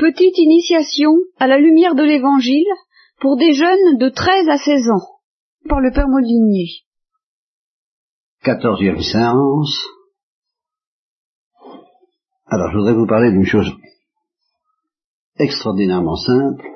Petite 0.00 0.38
initiation 0.38 1.12
à 1.36 1.46
la 1.46 1.58
lumière 1.58 1.94
de 1.94 2.02
l'Évangile 2.02 2.64
pour 3.20 3.36
des 3.36 3.52
jeunes 3.52 3.98
de 3.98 4.08
13 4.08 4.48
à 4.48 4.56
16 4.56 4.88
ans, 4.88 5.20
par 5.68 5.78
le 5.80 5.90
Père 5.92 6.08
Molinier. 6.08 6.70
Quatorzième 8.42 9.02
séance. 9.02 9.78
Alors, 12.46 12.70
je 12.72 12.78
voudrais 12.78 12.94
vous 12.94 13.06
parler 13.06 13.30
d'une 13.30 13.44
chose 13.44 13.70
extraordinairement 15.36 16.16
simple, 16.16 16.66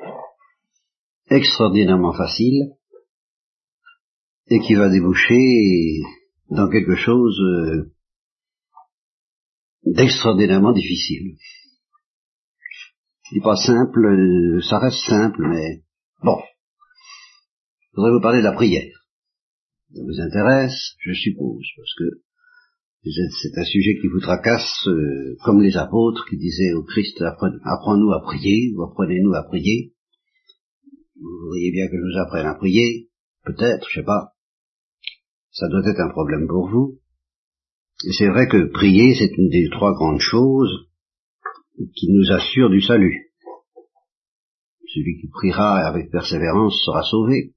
extraordinairement 1.31 2.13
facile, 2.13 2.75
et 4.49 4.59
qui 4.59 4.75
va 4.75 4.87
déboucher 4.87 6.03
dans 6.51 6.69
quelque 6.69 6.95
chose 6.95 7.39
euh, 7.41 7.91
d'extraordinairement 9.83 10.73
difficile. 10.73 11.37
Je 13.25 13.35
dis 13.35 13.41
pas 13.41 13.55
simple, 13.55 14.05
euh, 14.05 14.61
ça 14.61 14.77
reste 14.77 15.03
simple, 15.07 15.47
mais 15.47 15.81
bon. 16.23 16.37
Je 17.91 17.95
voudrais 17.95 18.11
vous 18.11 18.21
parler 18.21 18.37
de 18.37 18.43
la 18.43 18.53
prière. 18.53 18.93
Ça 19.95 20.01
vous 20.03 20.21
intéresse, 20.21 20.93
je 20.99 21.13
suppose, 21.13 21.65
parce 21.75 21.95
que 21.97 22.21
c'est 23.03 23.59
un 23.59 23.63
sujet 23.63 23.97
qui 23.99 24.07
vous 24.07 24.19
tracasse, 24.19 24.87
euh, 24.87 25.37
comme 25.43 25.61
les 25.61 25.75
apôtres 25.75 26.25
qui 26.29 26.37
disaient 26.37 26.73
au 26.73 26.83
Christ, 26.83 27.19
apprends-nous 27.21 28.11
à 28.11 28.21
prier, 28.21 28.71
ou 28.75 28.83
apprenez-nous 28.83 29.33
à 29.33 29.43
prier. 29.43 29.93
Vous 31.19 31.47
voyez 31.47 31.71
bien 31.71 31.87
que 31.87 31.97
je 31.97 32.01
vous 32.01 32.19
apprenne 32.19 32.45
à 32.45 32.53
prier, 32.53 33.09
peut-être, 33.43 33.87
je 33.89 34.01
sais 34.01 34.05
pas. 34.05 34.33
Ça 35.51 35.67
doit 35.67 35.87
être 35.89 35.99
un 35.99 36.11
problème 36.11 36.47
pour 36.47 36.69
vous. 36.69 36.99
Et 38.07 38.11
c'est 38.11 38.29
vrai 38.29 38.47
que 38.47 38.71
prier, 38.71 39.15
c'est 39.15 39.35
une 39.35 39.49
des 39.49 39.69
trois 39.71 39.93
grandes 39.93 40.19
choses 40.19 40.84
qui 41.95 42.11
nous 42.11 42.31
assure 42.31 42.69
du 42.69 42.81
salut. 42.81 43.31
Celui 44.87 45.19
qui 45.19 45.27
priera 45.27 45.79
avec 45.87 46.11
persévérance 46.11 46.81
sera 46.85 47.03
sauvé. 47.03 47.53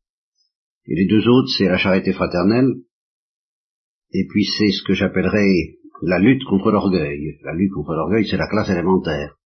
Et 0.86 0.94
les 0.94 1.06
deux 1.06 1.28
autres, 1.28 1.48
c'est 1.56 1.68
la 1.68 1.76
charité 1.76 2.12
fraternelle, 2.12 2.72
et 4.12 4.26
puis 4.28 4.44
c'est 4.44 4.70
ce 4.70 4.82
que 4.82 4.94
j'appellerais 4.94 5.76
la 6.02 6.18
lutte 6.18 6.44
contre 6.44 6.70
l'orgueil. 6.70 7.38
La 7.44 7.54
lutte 7.54 7.72
contre 7.72 7.92
l'orgueil, 7.92 8.26
c'est 8.26 8.36
la 8.36 8.48
classe 8.48 8.70
élémentaire. 8.70 9.36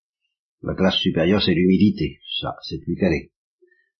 La 0.63 0.75
classe 0.75 0.97
supérieure, 0.97 1.43
c'est 1.43 1.55
l'humilité. 1.55 2.21
Ça, 2.41 2.55
c'est 2.63 2.79
plus 2.79 2.95
calé. 2.95 3.33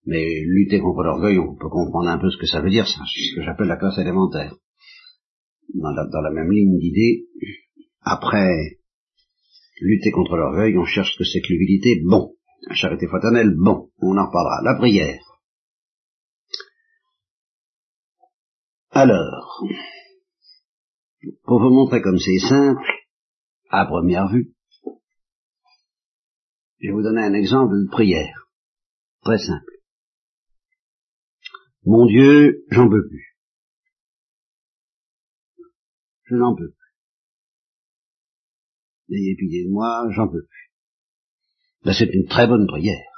Mais 0.07 0.25
lutter 0.45 0.81
contre 0.81 1.03
l'orgueil, 1.03 1.39
on 1.39 1.57
peut 1.57 1.69
comprendre 1.69 2.09
un 2.09 2.19
peu 2.19 2.31
ce 2.31 2.39
que 2.39 2.47
ça 2.47 2.61
veut 2.61 2.71
dire, 2.71 2.87
c'est 2.87 2.99
ce 3.05 3.37
que 3.37 3.43
j'appelle 3.43 3.69
la 3.69 3.77
classe 3.77 3.99
élémentaire. 3.99 4.55
Dans 5.75 5.91
la, 5.91 6.07
dans 6.07 6.21
la 6.21 6.31
même 6.31 6.51
ligne 6.51 6.79
d'idée, 6.79 7.27
après 8.03 8.79
lutter 9.81 10.11
contre 10.11 10.37
l'orgueil, 10.37 10.77
on 10.79 10.85
cherche 10.85 11.13
ce 11.13 11.19
que 11.19 11.25
c'est 11.25 11.41
que 11.41 11.53
l'humilité, 11.53 12.01
bon. 12.05 12.35
La 12.69 12.75
charité 12.75 13.07
fraternelle, 13.07 13.55
bon. 13.57 13.91
On 13.99 14.17
en 14.17 14.27
reparlera. 14.27 14.63
La 14.63 14.75
prière. 14.77 15.21
Alors, 18.91 19.65
pour 21.45 21.61
vous 21.61 21.71
montrer 21.71 22.03
comme 22.03 22.19
c'est 22.19 22.39
simple, 22.39 22.85
à 23.71 23.87
première 23.87 24.29
vue, 24.29 24.55
je 26.79 26.89
vais 26.89 26.93
vous 26.93 27.03
donner 27.03 27.23
un 27.23 27.35
exemple 27.35 27.75
de 27.75 27.91
prière. 27.91 28.49
Très 29.23 29.39
simple. 29.39 29.73
Mon 31.85 32.07
Dieu, 32.07 32.65
j'en 32.71 32.89
peux 32.89 33.09
plus. 33.09 33.37
Je 36.25 36.35
n'en 36.35 36.55
peux 36.55 36.71
plus. 36.71 36.82
Ayez 39.11 39.37
pitié 39.37 39.65
de 39.65 39.71
moi, 39.71 40.09
j'en 40.11 40.29
peux 40.29 40.45
plus. 40.45 40.71
Là, 41.85 41.93
c'est 41.93 42.13
une 42.13 42.27
très 42.27 42.47
bonne 42.47 42.67
prière. 42.67 43.13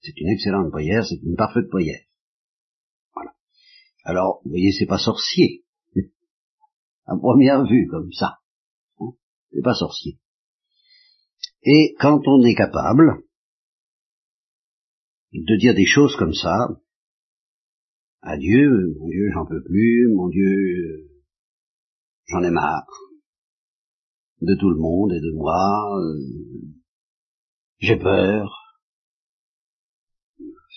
C'est 0.00 0.16
une 0.16 0.28
excellente 0.28 0.70
prière, 0.70 1.04
c'est 1.04 1.20
une 1.22 1.36
parfaite 1.36 1.68
prière. 1.68 2.00
Voilà. 3.14 3.32
Alors, 4.04 4.40
vous 4.44 4.50
voyez, 4.50 4.72
c'est 4.72 4.86
pas 4.86 4.98
sorcier. 4.98 5.64
À 7.06 7.16
première 7.16 7.64
vue, 7.64 7.86
comme 7.88 8.12
ça. 8.12 8.38
Hein 9.00 9.12
c'est 9.50 9.62
pas 9.62 9.74
sorcier. 9.74 10.18
Et 11.62 11.94
quand 11.98 12.20
on 12.26 12.44
est 12.44 12.54
capable 12.54 13.22
de 15.32 15.58
dire 15.58 15.74
des 15.74 15.86
choses 15.86 16.16
comme 16.16 16.34
ça, 16.34 16.68
à 18.22 18.36
Dieu, 18.36 18.94
mon 18.98 19.08
Dieu, 19.08 19.30
j'en 19.32 19.46
peux 19.46 19.62
plus, 19.62 20.08
mon 20.14 20.28
Dieu, 20.28 21.10
j'en 22.26 22.42
ai 22.42 22.50
marre, 22.50 22.86
de 24.40 24.54
tout 24.58 24.70
le 24.70 24.78
monde 24.78 25.12
et 25.12 25.20
de 25.20 25.32
moi. 25.34 26.00
Euh, 26.00 26.68
j'ai 27.78 27.96
peur. 27.96 28.50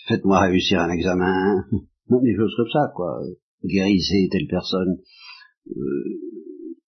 Faites-moi 0.08 0.40
réussir 0.40 0.80
un 0.80 0.90
examen. 0.90 1.64
Des 2.08 2.36
choses 2.36 2.54
comme 2.56 2.70
ça, 2.72 2.92
quoi. 2.94 3.20
Guérissez 3.64 4.28
telle 4.30 4.48
personne. 4.48 4.98
Euh, 5.68 6.04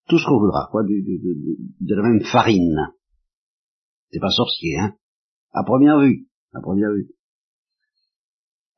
tout 0.09 0.19
ce 0.19 0.27
qu'on 0.27 0.39
voudra, 0.39 0.69
quoi, 0.71 0.83
de, 0.83 1.95
la 1.95 2.03
même 2.03 2.25
farine. 2.25 2.93
C'est 4.11 4.21
pas 4.21 4.31
sorcier, 4.31 4.79
hein. 4.79 4.97
À 5.53 5.63
première 5.65 6.01
vue. 6.01 6.29
À 6.53 6.61
première 6.61 6.91
vue. 6.91 7.09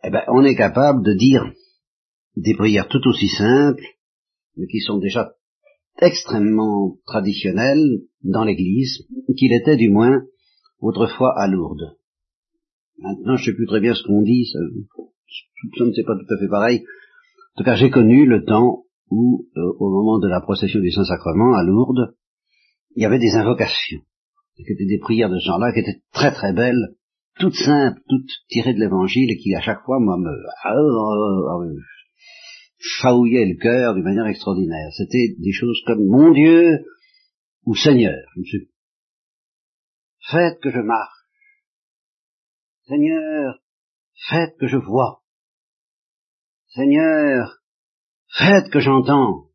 Eh 0.05 0.11
ben, 0.11 0.23
on 0.29 0.45
est 0.45 0.55
capable 0.55 1.03
de 1.03 1.15
dire 1.15 1.53
des 2.37 2.55
prières 2.55 2.89
tout 2.89 3.01
aussi 3.07 3.29
simples, 3.29 3.83
mais 4.57 4.67
qui 4.67 4.81
sont 4.81 4.99
déjà 4.99 5.33
extrêmement 6.01 6.97
traditionnel 7.07 7.79
dans 8.23 8.45
l'Église, 8.45 9.07
qu'il 9.37 9.53
était 9.53 9.77
du 9.77 9.91
moins 9.91 10.23
autrefois 10.81 11.33
à 11.39 11.49
Lourdes. 11.49 11.97
Maintenant, 12.99 13.37
je 13.37 13.45
sais 13.45 13.55
plus 13.55 13.67
très 13.67 13.81
bien 13.81 13.95
ce 13.95 14.03
qu'on 14.03 14.23
dit, 14.23 14.47
ça, 14.47 14.59
ça 15.79 15.85
ne 15.85 15.93
c'est 15.93 16.05
pas 16.05 16.17
tout 16.17 16.35
à 16.35 16.39
fait 16.39 16.49
pareil. 16.49 16.85
En 17.55 17.59
tout 17.59 17.65
cas, 17.65 17.77
j'ai 17.77 17.91
connu 17.91 18.27
le 18.27 18.45
temps 18.45 18.85
où, 19.11 19.47
euh, 19.57 19.73
au 19.79 19.91
moment 19.91 20.19
de 20.19 20.29
la 20.29 20.41
procession 20.41 20.81
du 20.81 20.91
Saint-Sacrement 20.91 21.55
à 21.55 21.63
Lourdes, 21.63 22.15
il 22.95 23.03
y 23.03 23.07
avait 23.07 23.19
des 23.19 23.35
invocations, 23.35 24.01
qui 24.57 24.73
étaient 24.73 24.87
des 24.87 24.99
prières 24.99 25.31
de 25.31 25.39
ce 25.39 25.47
genre-là, 25.47 25.73
qui 25.73 25.81
étaient 25.81 26.03
très 26.13 26.33
très 26.33 26.53
belles, 26.53 26.97
toutes 27.39 27.55
simples, 27.55 28.01
toutes 28.09 28.31
tirées 28.49 28.75
de 28.75 28.81
l'Évangile, 28.81 29.31
et 29.31 29.37
qui 29.37 29.55
à 29.55 29.61
chaque 29.61 29.83
fois, 29.85 29.99
moi, 30.01 30.17
me... 30.17 30.31
Chaouillait 32.89 33.47
le 33.47 33.57
cœur 33.61 33.95
d'une 33.95 34.05
manière 34.05 34.27
extraordinaire. 34.27 34.93
C'était 34.97 35.35
des 35.39 35.53
choses 35.53 35.81
comme 35.87 36.07
mon 36.07 36.33
Dieu 36.33 36.85
ou 37.65 37.75
Seigneur, 37.75 38.23
je 38.35 38.41
ne 38.41 38.45
sais 38.45 38.71
Faites 40.31 40.61
que 40.61 40.71
je 40.71 40.79
marche. 40.79 41.27
Seigneur, 42.87 43.61
faites 44.29 44.57
que 44.59 44.69
je 44.69 44.77
vois. 44.77 45.23
Seigneur, 46.69 47.61
faites 48.29 48.71
que 48.71 48.81
j'entends. 48.81 49.51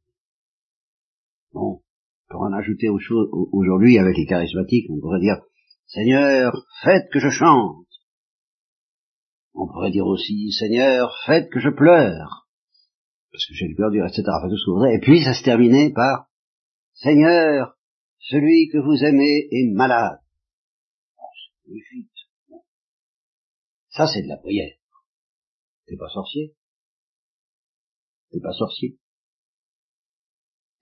Bon, 1.54 1.82
pour 2.28 2.42
en 2.42 2.54
ajouter 2.54 2.90
aux 2.90 3.00
choses 3.00 3.30
aujourd'hui 3.52 3.98
avec 3.98 4.18
les 4.18 4.26
charismatiques, 4.26 4.90
on 4.90 5.00
pourrait 5.00 5.20
dire 5.20 5.42
Seigneur, 5.88 6.54
faites 6.84 7.10
que 7.12 7.20
je 7.20 7.30
chante. 7.30 7.88
On 9.54 9.68
pourrait 9.68 9.92
dire 9.92 10.06
aussi 10.06 10.52
Seigneur, 10.52 11.14
faites 11.26 11.50
que 11.50 11.60
je 11.60 11.70
pleure 11.70 12.50
parce 13.32 13.46
que 13.46 13.54
j'ai 13.54 13.68
le 13.68 13.76
cœur 13.76 13.92
dur, 13.92 14.06
etc. 14.06 14.24
Enfin, 14.28 14.50
tout 14.50 14.58
ce 14.58 14.66
que 14.66 14.72
vous 14.72 14.78
voudrez. 14.78 14.96
Et 14.96 15.00
puis, 15.00 15.24
ça 15.24 15.34
se 15.34 15.44
terminait 15.44 15.92
par 15.94 16.28
Seigneur, 16.94 17.78
celui 18.20 18.70
que 18.72 18.78
vous 18.78 19.04
aimez 19.04 19.48
est 19.52 19.72
malade. 19.74 20.20
Ça, 23.90 24.08
c'est 24.08 24.24
de 24.24 24.28
la 24.28 24.38
prière. 24.38 24.76
C'est 25.88 25.98
pas 25.98 26.10
sorcier. 26.10 26.56
C'est 28.32 28.42
pas 28.42 28.54
sorcier. 28.54 28.98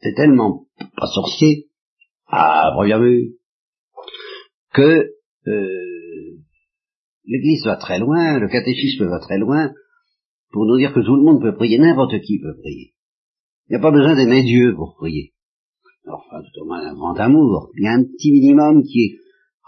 C'est 0.01 0.13
tellement 0.16 0.67
pas 0.95 1.07
sorcier, 1.07 1.69
à 2.27 2.71
première 2.73 3.01
vue, 3.01 3.37
que 4.71 5.11
euh, 5.47 6.37
l'Église 7.25 7.66
va 7.66 7.75
très 7.75 7.99
loin, 7.99 8.40
le 8.40 8.47
catéchisme 8.47 9.07
va 9.07 9.19
très 9.19 9.37
loin, 9.37 9.73
pour 10.51 10.66
nous 10.66 10.78
dire 10.78 10.93
que 10.93 11.01
tout 11.01 11.16
le 11.16 11.23
monde 11.23 11.41
peut 11.41 11.55
prier, 11.55 11.78
n'importe 11.78 12.19
qui 12.22 12.40
peut 12.40 12.55
prier. 12.59 12.93
Il 13.67 13.73
n'y 13.73 13.78
a 13.78 13.81
pas 13.81 13.91
besoin 13.91 14.16
d'aimer 14.16 14.43
Dieu 14.43 14.73
pour 14.75 14.96
prier. 14.96 15.34
Enfin, 16.07 16.41
tout 16.41 16.61
au 16.61 16.66
moins 16.66 16.79
un 16.79 16.93
grand 16.93 17.13
amour. 17.19 17.69
Il 17.75 17.84
y 17.84 17.87
a 17.87 17.91
un 17.91 18.03
petit 18.03 18.31
minimum 18.31 18.84
qui 18.84 18.99
est, 19.03 19.17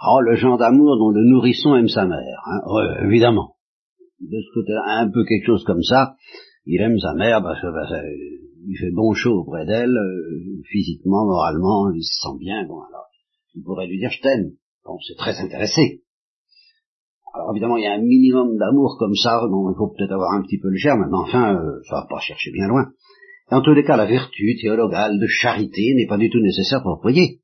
oh, 0.08 0.22
le 0.22 0.36
genre 0.36 0.58
d'amour 0.58 0.98
dont 0.98 1.10
le 1.10 1.24
nourrisson 1.24 1.76
aime 1.76 1.88
sa 1.88 2.06
mère. 2.06 2.42
Hein. 2.46 3.06
Évidemment. 3.06 3.56
De 4.20 4.40
ce 4.42 4.54
côté-là, 4.54 5.02
un 5.02 5.12
peu 5.12 5.24
quelque 5.26 5.46
chose 5.46 5.64
comme 5.66 5.84
ça. 5.84 6.16
Il 6.66 6.82
aime 6.82 6.98
sa 7.00 7.14
mère 7.14 7.42
parce 7.44 7.62
que 7.62 7.68
bah, 7.68 8.02
il 8.68 8.78
fait 8.78 8.92
bon 8.92 9.14
chaud 9.14 9.42
auprès 9.42 9.66
d'elle, 9.66 9.96
euh, 9.96 10.62
physiquement, 10.70 11.26
moralement, 11.26 11.92
il 11.92 12.04
se 12.04 12.22
sent 12.22 12.38
bien. 12.40 12.66
Bon, 12.68 12.82
alors, 12.82 13.08
il 13.56 13.64
pourrait 13.64 13.88
lui 13.88 14.00
dire 14.00 14.12
je 14.12 14.22
t'aime. 14.22 14.52
Bon, 14.86 14.98
c'est 15.08 15.18
très 15.18 15.40
intéressé. 15.40 16.04
Alors 17.34 17.52
évidemment, 17.52 17.78
il 17.78 17.84
y 17.84 17.88
a 17.88 17.94
un 17.94 18.02
minimum 18.02 18.58
d'amour 18.58 18.98
comme 19.00 19.16
ça, 19.16 19.42
dont 19.50 19.72
il 19.72 19.76
faut 19.78 19.88
peut-être 19.88 20.12
avoir 20.12 20.34
un 20.34 20.42
petit 20.42 20.60
peu 20.60 20.70
le 20.70 20.76
germe, 20.76 21.08
mais 21.10 21.18
enfin, 21.18 21.56
euh, 21.56 21.80
ça 21.90 22.02
va 22.02 22.08
pas 22.10 22.20
chercher 22.20 22.52
bien 22.52 22.68
loin. 22.68 22.92
Et 23.52 23.56
en 23.56 23.62
tous 23.62 23.74
les 23.74 23.84
cas, 23.84 23.98
la 23.98 24.06
vertu 24.06 24.58
théologale 24.62 25.20
de 25.20 25.28
charité 25.28 25.94
n'est 25.96 26.08
pas 26.08 26.18
du 26.18 26.30
tout 26.30 26.40
nécessaire 26.40 26.82
pour 26.84 27.00
prier. 27.00 27.42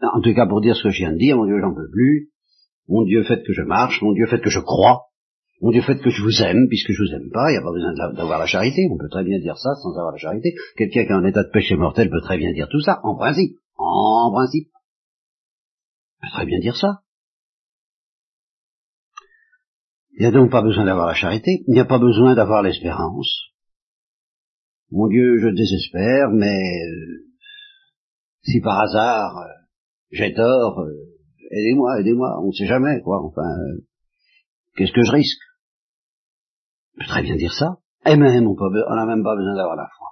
En 0.00 0.20
tout 0.20 0.34
cas, 0.34 0.46
pour 0.46 0.60
dire 0.60 0.76
ce 0.76 0.84
que 0.84 0.90
je 0.90 0.98
viens 0.98 1.12
de 1.12 1.18
dire, 1.18 1.36
mon 1.36 1.46
Dieu, 1.46 1.60
j'en 1.60 1.74
peux 1.74 1.90
plus, 1.90 2.30
Mon 2.88 3.04
Dieu, 3.04 3.22
faites 3.22 3.44
que 3.44 3.52
je 3.52 3.62
marche, 3.62 4.02
mon 4.02 4.12
Dieu, 4.12 4.26
faites 4.26 4.42
que 4.42 4.50
je 4.50 4.58
crois, 4.58 5.06
mon 5.62 5.70
Dieu, 5.70 5.80
faites 5.82 6.02
que 6.02 6.10
je 6.10 6.22
vous 6.22 6.42
aime, 6.42 6.66
puisque 6.68 6.90
je 6.90 7.02
vous 7.04 7.14
aime 7.14 7.30
pas, 7.30 7.50
il 7.50 7.52
n'y 7.52 7.58
a 7.58 7.62
pas 7.62 7.72
besoin 7.72 7.94
d'avoir 8.14 8.40
la 8.40 8.46
charité, 8.46 8.88
on 8.90 8.98
peut 8.98 9.08
très 9.08 9.22
bien 9.22 9.38
dire 9.38 9.56
ça 9.56 9.70
sans 9.76 9.90
avoir 9.96 10.10
la 10.10 10.18
charité. 10.18 10.54
Quelqu'un 10.76 11.04
qui 11.04 11.12
est 11.12 11.14
en 11.14 11.24
état 11.24 11.44
de 11.44 11.50
péché 11.50 11.76
mortel 11.76 12.10
peut 12.10 12.20
très 12.20 12.36
bien 12.36 12.52
dire 12.52 12.68
tout 12.68 12.80
ça, 12.80 12.98
en 13.04 13.14
principe, 13.14 13.56
en 13.76 14.32
principe. 14.32 14.68
Il 16.20 16.26
peut 16.26 16.32
très 16.32 16.46
bien 16.46 16.58
dire 16.58 16.76
ça. 16.76 17.02
Il 20.14 20.20
n'y 20.20 20.26
a 20.26 20.30
donc 20.30 20.50
pas 20.50 20.62
besoin 20.62 20.84
d'avoir 20.84 21.06
la 21.06 21.14
charité, 21.14 21.62
il 21.66 21.72
n'y 21.72 21.80
a 21.80 21.86
pas 21.86 21.98
besoin 21.98 22.34
d'avoir 22.34 22.62
l'espérance. 22.62 23.52
Mon 24.90 25.08
Dieu, 25.08 25.38
je 25.38 25.48
désespère, 25.48 26.28
mais 26.32 26.60
euh, 26.86 27.24
si 28.42 28.60
par 28.60 28.80
hasard 28.80 29.38
euh, 29.38 29.62
j'ai 30.10 30.34
tort, 30.34 30.80
euh, 30.80 30.92
aidez-moi, 31.50 32.00
aidez-moi, 32.00 32.40
on 32.42 32.48
ne 32.48 32.52
sait 32.52 32.66
jamais, 32.66 33.00
quoi, 33.00 33.24
enfin, 33.24 33.48
qu'est-ce 34.76 34.92
que 34.92 35.02
je 35.02 35.12
risque? 35.12 35.40
Je 36.94 37.00
peux 37.00 37.06
très 37.06 37.22
bien 37.22 37.36
dire 37.36 37.54
ça. 37.54 37.78
Et 38.04 38.16
même, 38.16 38.46
on 38.46 38.96
n'a 38.96 39.06
même 39.06 39.22
pas 39.22 39.36
besoin 39.36 39.56
d'avoir 39.56 39.76
la 39.76 39.88
foi. 39.96 40.08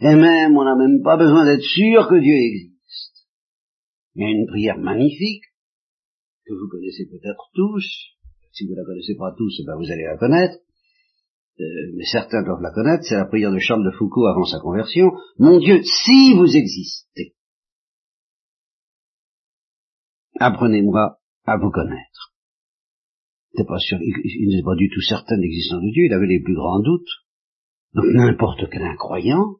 Et 0.00 0.16
même, 0.16 0.56
on 0.56 0.64
n'a 0.64 0.74
même 0.74 1.00
pas 1.02 1.16
besoin 1.16 1.44
d'être 1.44 1.62
sûr 1.62 2.08
que 2.08 2.18
Dieu 2.18 2.34
existe. 2.34 3.28
Il 4.16 4.22
y 4.22 4.26
a 4.26 4.30
une 4.30 4.46
prière 4.46 4.78
magnifique, 4.78 5.44
que 6.44 6.54
vous 6.54 6.68
connaissez 6.68 7.06
peut-être 7.06 7.50
tous, 7.54 8.16
si 8.52 8.66
vous 8.66 8.72
ne 8.72 8.78
la 8.78 8.84
connaissez 8.84 9.14
pas 9.16 9.34
tous, 9.36 9.62
ben 9.66 9.76
vous 9.76 9.90
allez 9.90 10.04
la 10.04 10.16
connaître, 10.16 10.56
euh, 11.60 11.64
mais 11.96 12.04
certains 12.04 12.42
doivent 12.42 12.62
la 12.62 12.72
connaître, 12.72 13.04
c'est 13.04 13.16
la 13.16 13.26
prière 13.26 13.52
de 13.52 13.58
Charles 13.58 13.84
de 13.84 13.96
Foucault 13.96 14.26
avant 14.26 14.44
sa 14.44 14.60
conversion. 14.60 15.10
Mon 15.38 15.58
Dieu, 15.58 15.82
si 15.82 16.34
vous 16.34 16.56
existez, 16.56 17.34
apprenez-moi 20.38 21.18
à 21.44 21.56
vous 21.58 21.70
connaître. 21.70 22.32
Il 23.54 23.66
pas 23.66 23.78
sûr, 23.78 23.98
il, 24.00 24.56
n'est 24.56 24.62
pas 24.62 24.76
du 24.76 24.88
tout 24.88 25.02
certain 25.02 25.36
de 25.36 25.42
l'existence 25.42 25.82
de 25.82 25.90
Dieu, 25.92 26.06
il 26.06 26.12
avait 26.14 26.26
les 26.26 26.42
plus 26.42 26.54
grands 26.54 26.80
doutes. 26.80 27.10
Donc 27.92 28.06
n'importe 28.06 28.70
quel 28.70 28.82
incroyant 28.82 29.56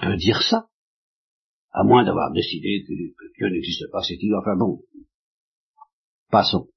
peut 0.00 0.16
dire 0.16 0.40
ça, 0.40 0.68
à 1.72 1.84
moins 1.84 2.04
d'avoir 2.04 2.32
décidé 2.32 2.84
que, 2.86 2.94
Dieu 3.36 3.50
n'existe 3.50 3.90
pas, 3.92 4.02
c'est 4.02 4.16
qu'il 4.16 4.34
enfin 4.34 4.56
bon, 4.56 4.82
passons. 6.30 6.68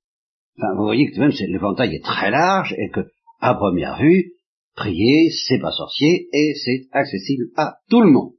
Vous 0.57 0.83
voyez 0.83 1.09
que 1.12 1.19
même 1.19 1.31
l'éventail 1.31 1.95
est 1.95 2.03
très 2.03 2.30
large 2.30 2.74
et 2.77 2.89
que, 2.89 3.01
à 3.39 3.56
première 3.56 3.98
vue, 3.98 4.33
prier, 4.75 5.30
c'est 5.48 5.59
pas 5.59 5.71
sorcier 5.71 6.27
et 6.33 6.53
c'est 6.56 6.88
accessible 6.92 7.45
à 7.56 7.77
tout 7.89 8.01
le 8.01 8.12
monde. 8.12 8.33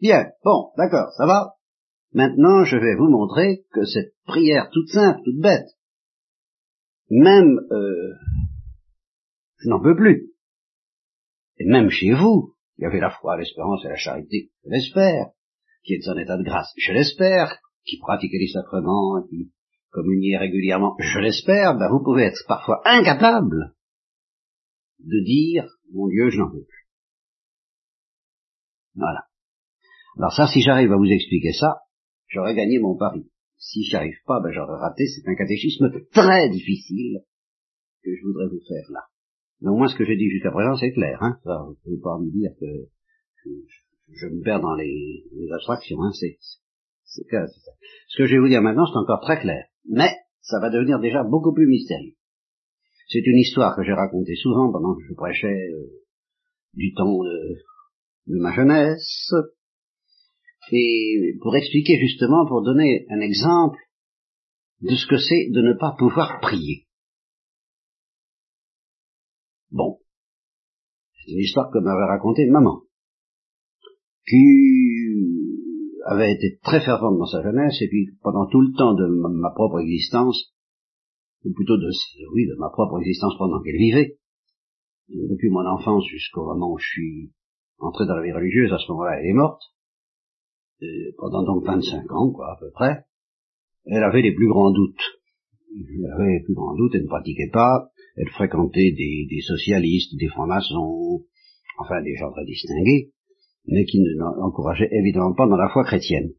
Bien, 0.00 0.26
bon, 0.44 0.70
d'accord, 0.76 1.12
ça 1.16 1.26
va. 1.26 1.54
Maintenant, 2.12 2.64
je 2.64 2.76
vais 2.76 2.94
vous 2.94 3.08
montrer 3.08 3.64
que 3.72 3.84
cette 3.84 4.12
prière 4.26 4.68
toute 4.70 4.88
simple, 4.88 5.20
toute 5.24 5.40
bête, 5.40 5.68
même, 7.08 7.58
euh, 7.70 8.14
je 9.58 9.68
n'en 9.68 9.80
peux 9.80 9.96
plus. 9.96 10.32
Et 11.58 11.64
même 11.66 11.90
chez 11.90 12.12
vous, 12.12 12.54
il 12.78 12.82
y 12.82 12.86
avait 12.86 13.00
la 13.00 13.10
foi, 13.10 13.36
l'espérance 13.36 13.84
et 13.84 13.88
la 13.88 13.96
charité, 13.96 14.50
je 14.64 14.70
l'espère, 14.70 15.26
qui 15.84 15.94
est 15.94 16.08
en 16.08 16.16
état 16.16 16.36
de 16.36 16.42
grâce, 16.42 16.72
je 16.76 16.92
l'espère, 16.92 17.58
qui 17.84 17.98
pratiquait 17.98 18.38
les 18.38 18.48
sacrements, 18.48 19.22
qui 19.28 19.52
communiez 19.92 20.38
régulièrement, 20.38 20.96
je 20.98 21.18
l'espère, 21.20 21.76
ben 21.78 21.88
vous 21.90 22.02
pouvez 22.02 22.24
être 22.24 22.44
parfois 22.48 22.80
incapable 22.84 23.74
de 24.98 25.24
dire, 25.24 25.66
mon 25.92 26.08
Dieu, 26.08 26.30
je 26.30 26.38
n'en 26.38 26.48
veux 26.48 26.64
plus. 26.64 26.88
Voilà. 28.94 29.26
Alors 30.16 30.32
ça, 30.32 30.46
si 30.46 30.60
j'arrive 30.60 30.92
à 30.92 30.96
vous 30.96 31.10
expliquer 31.10 31.52
ça, 31.52 31.82
j'aurais 32.28 32.54
gagné 32.54 32.78
mon 32.78 32.96
pari. 32.96 33.30
Si 33.56 33.84
j'y 33.84 33.96
arrive 33.96 34.18
pas, 34.26 34.40
ben 34.42 34.50
j'aurais 34.50 34.78
raté. 34.78 35.06
C'est 35.06 35.28
un 35.28 35.34
catéchisme 35.34 35.90
très 36.12 36.48
difficile 36.48 37.20
que 38.02 38.10
je 38.14 38.22
voudrais 38.26 38.48
vous 38.48 38.60
faire 38.66 38.84
là. 38.90 39.04
Mais 39.60 39.70
au 39.70 39.76
moins, 39.76 39.86
ce 39.86 39.96
que 39.96 40.04
j'ai 40.04 40.16
dit 40.16 40.28
jusqu'à 40.28 40.50
présent, 40.50 40.74
c'est 40.76 40.92
clair. 40.92 41.18
Hein 41.22 41.38
ça, 41.44 41.64
vous 41.66 41.76
pouvez 41.84 42.00
pas 42.02 42.18
me 42.18 42.30
dire 42.30 42.50
que 42.58 42.66
je, 44.14 44.26
me 44.26 44.42
perds 44.42 44.60
dans 44.60 44.74
les, 44.74 45.24
abstractions. 45.54 46.02
Hein 46.02 46.10
c'est, 46.12 46.38
c'est, 47.04 47.24
Ce 48.08 48.18
que 48.18 48.26
je 48.26 48.34
vais 48.34 48.40
vous 48.40 48.48
dire 48.48 48.62
maintenant, 48.62 48.86
c'est 48.86 48.98
encore 48.98 49.20
très 49.20 49.40
clair 49.40 49.64
mais 49.88 50.10
ça 50.40 50.58
va 50.60 50.70
devenir 50.70 51.00
déjà 51.00 51.22
beaucoup 51.22 51.52
plus 51.52 51.66
mystérieux. 51.66 52.14
C'est 53.08 53.26
une 53.26 53.38
histoire 53.38 53.76
que 53.76 53.82
j'ai 53.82 53.92
racontée 53.92 54.36
souvent 54.36 54.72
pendant 54.72 54.94
que 54.94 55.02
je 55.08 55.14
prêchais 55.14 55.46
euh, 55.46 56.02
du 56.74 56.94
temps 56.94 57.18
de, 57.18 58.38
ma 58.38 58.52
jeunesse, 58.54 59.32
et 60.70 61.36
pour 61.42 61.54
expliquer 61.56 61.98
justement, 61.98 62.46
pour 62.46 62.62
donner 62.62 63.04
un 63.10 63.20
exemple 63.20 63.78
de 64.80 64.94
ce 64.94 65.06
que 65.06 65.18
c'est 65.18 65.50
de 65.50 65.60
ne 65.60 65.74
pas 65.78 65.94
pouvoir 65.98 66.40
prier. 66.40 66.86
Bon, 69.70 69.98
c'est 71.14 71.32
une 71.32 71.40
histoire 71.40 71.70
que 71.70 71.78
m'avait 71.78 72.04
racontée 72.04 72.46
maman, 72.46 72.82
qui 74.26 74.36
avait 76.12 76.32
été 76.32 76.58
très 76.62 76.80
fervente 76.80 77.18
dans 77.18 77.26
sa 77.26 77.42
jeunesse, 77.42 77.80
et 77.80 77.88
puis 77.88 78.10
pendant 78.22 78.46
tout 78.46 78.60
le 78.60 78.72
temps 78.76 78.94
de 78.94 79.06
ma, 79.06 79.50
propre 79.50 79.80
existence, 79.80 80.52
ou 81.44 81.52
plutôt 81.52 81.76
de, 81.76 81.90
oui, 82.32 82.46
de 82.46 82.54
ma 82.58 82.70
propre 82.70 82.98
existence 83.00 83.34
pendant 83.38 83.60
qu'elle 83.62 83.76
vivait, 83.76 84.18
depuis 85.08 85.50
mon 85.50 85.66
enfance 85.66 86.04
jusqu'au 86.06 86.44
moment 86.46 86.72
où 86.72 86.78
je 86.78 86.86
suis 86.86 87.32
entré 87.78 88.06
dans 88.06 88.14
la 88.14 88.22
vie 88.22 88.32
religieuse, 88.32 88.72
à 88.72 88.78
ce 88.78 88.90
moment-là, 88.92 89.18
elle 89.20 89.26
est 89.26 89.32
morte, 89.32 89.62
pendant 91.18 91.42
donc 91.44 91.64
25 91.64 92.10
ans, 92.12 92.30
quoi, 92.30 92.52
à 92.52 92.56
peu 92.58 92.70
près, 92.70 93.04
elle 93.86 94.04
avait 94.04 94.22
les 94.22 94.34
plus 94.34 94.48
grands 94.48 94.70
doutes. 94.70 95.02
Elle 95.74 96.12
avait 96.12 96.38
les 96.38 96.44
plus 96.44 96.54
grands 96.54 96.74
doutes, 96.74 96.94
elle 96.94 97.02
ne 97.02 97.08
pratiquait 97.08 97.50
pas, 97.52 97.88
elle 98.16 98.28
fréquentait 98.30 98.92
des, 98.92 99.26
des 99.28 99.40
socialistes, 99.40 100.16
des 100.18 100.28
francs-maçons, 100.28 101.24
enfin 101.78 102.02
des 102.02 102.14
gens 102.16 102.30
très 102.30 102.44
distingués, 102.44 103.12
mais 103.66 103.84
qui 103.84 104.00
ne 104.00 104.10
l'encourageait 104.18 104.88
évidemment 104.90 105.34
pas 105.34 105.46
dans 105.46 105.56
la 105.56 105.68
foi 105.68 105.84
chrétienne. 105.84 106.30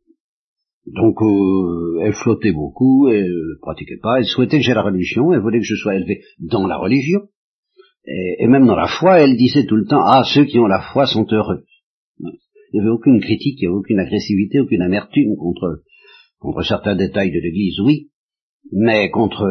Donc 0.86 1.22
euh, 1.22 2.02
elle 2.02 2.14
flottait 2.14 2.52
beaucoup, 2.52 3.08
elle 3.08 3.24
ne 3.24 3.60
pratiquait 3.62 4.00
pas, 4.02 4.18
elle 4.18 4.26
souhaitait 4.26 4.58
que 4.58 4.64
j'ai 4.64 4.74
la 4.74 4.84
religion, 4.84 5.32
elle 5.34 5.40
voulait 5.40 5.60
que 5.60 5.66
je 5.66 5.76
sois 5.76 5.96
élevé 5.96 6.22
dans 6.40 6.68
la 6.68 6.78
religion, 6.78 7.22
et, 8.06 8.48
même 8.48 8.68
dans 8.68 8.76
la 8.76 8.88
foi, 8.88 9.22
elle 9.22 9.38
disait 9.38 9.66
tout 9.66 9.78
le 9.78 9.86
temps, 9.86 10.04
ah, 10.04 10.24
ceux 10.26 10.44
qui 10.44 10.60
ont 10.60 10.68
la 10.68 10.82
foi 10.92 11.06
sont 11.06 11.26
heureux. 11.32 11.64
Il 12.20 12.74
n'y 12.74 12.80
avait 12.82 12.90
aucune 12.90 13.22
critique, 13.22 13.62
il 13.62 13.62
n'y 13.62 13.68
avait 13.68 13.78
aucune 13.78 14.00
agressivité, 14.00 14.60
aucune 14.60 14.82
amertume 14.82 15.38
contre, 15.38 15.84
contre 16.40 16.64
certains 16.64 16.98
détails 16.98 17.32
de 17.32 17.40
l'Église, 17.40 17.80
oui, 17.80 18.10
mais 18.74 19.10
contre 19.10 19.48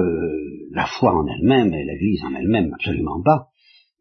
la 0.73 0.85
foi 0.85 1.15
en 1.15 1.27
elle-même 1.27 1.73
et 1.73 1.85
l'Église 1.85 2.23
en 2.25 2.35
elle-même, 2.35 2.75
absolument 2.75 3.23
pas 3.23 3.52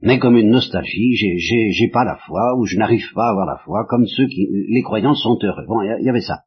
mais 0.01 0.20
comme 0.20 0.38
une 0.38 0.50
nostalgie, 0.50 1.15
j'ai 1.15 1.89
pas 1.89 2.03
la 2.03 2.17
foi, 2.17 2.55
ou 2.58 2.65
je 2.65 2.77
n'arrive 2.77 3.12
pas 3.13 3.27
à 3.27 3.31
avoir 3.31 3.46
la 3.46 3.58
foi, 3.63 3.86
comme 3.88 4.05
ceux 4.05 4.27
qui, 4.27 4.48
les 4.70 4.81
croyants 4.81 5.13
sont 5.13 5.38
heureux. 5.43 5.65
Bon, 5.67 5.81
il 5.81 6.05
y, 6.05 6.10
avait 6.10 6.22
ça. 6.22 6.43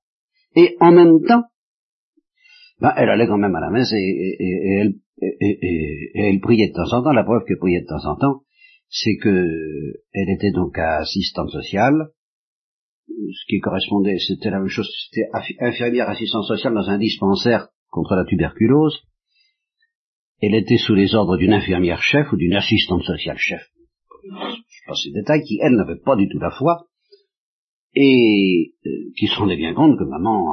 Et 0.56 0.76
en 0.80 0.92
même 0.92 1.23
temps, 1.26 1.44
ben, 2.80 2.92
elle 2.96 3.08
allait 3.08 3.26
quand 3.26 3.38
même 3.38 3.54
à 3.54 3.61
la 3.61 3.70
messe 3.70 3.92
et, 3.92 3.96
et, 3.96 4.80
elle, 4.80 4.94
et, 5.20 6.11
elle 6.14 6.40
priait 6.40 6.68
de 6.68 6.75
temps 6.75 6.96
en 6.96 7.02
temps. 7.02 7.12
La 7.12 7.23
preuve 7.23 7.44
qu'elle 7.46 7.58
priait 7.58 7.82
de 7.82 7.87
temps 7.87 8.11
en 8.11 8.16
temps, 8.16 8.42
c'est 8.88 9.16
que 9.16 9.46
elle 10.12 10.30
était 10.30 10.52
donc 10.52 10.76
assistante 10.76 11.50
sociale, 11.50 12.08
ce 13.06 13.46
qui 13.49 13.61
correspondait, 13.61 14.18
c'était 14.18 14.50
la 14.50 14.58
même 14.58 14.68
chose, 14.68 14.90
c'était 15.06 15.28
infirmière 15.61 16.08
assistante 16.08 16.44
sociale 16.44 16.75
dans 16.75 16.88
un 16.88 16.99
dispensaire 16.99 17.68
contre 17.90 18.16
la 18.16 18.25
tuberculose, 18.25 19.02
elle 20.46 20.54
était 20.54 20.78
sous 20.78 20.94
les 20.94 21.14
ordres 21.14 21.36
d'une 21.36 21.52
infirmière 21.52 22.02
chef 22.02 22.32
ou 22.32 22.36
d'une 22.36 22.54
assistante 22.54 23.02
sociale 23.02 23.38
chef. 23.38 23.62
Je 24.24 24.86
passe 24.86 25.02
ces 25.02 25.12
détails, 25.12 25.42
qui, 25.42 25.58
elle, 25.62 25.76
n'avait 25.76 26.00
pas 26.00 26.16
du 26.16 26.28
tout 26.28 26.38
la 26.38 26.50
foi, 26.50 26.86
et 27.94 28.74
euh, 28.86 28.90
qui 29.16 29.26
se 29.26 29.38
rendait 29.38 29.56
bien 29.56 29.74
compte 29.74 29.98
que 29.98 30.04
maman, 30.04 30.44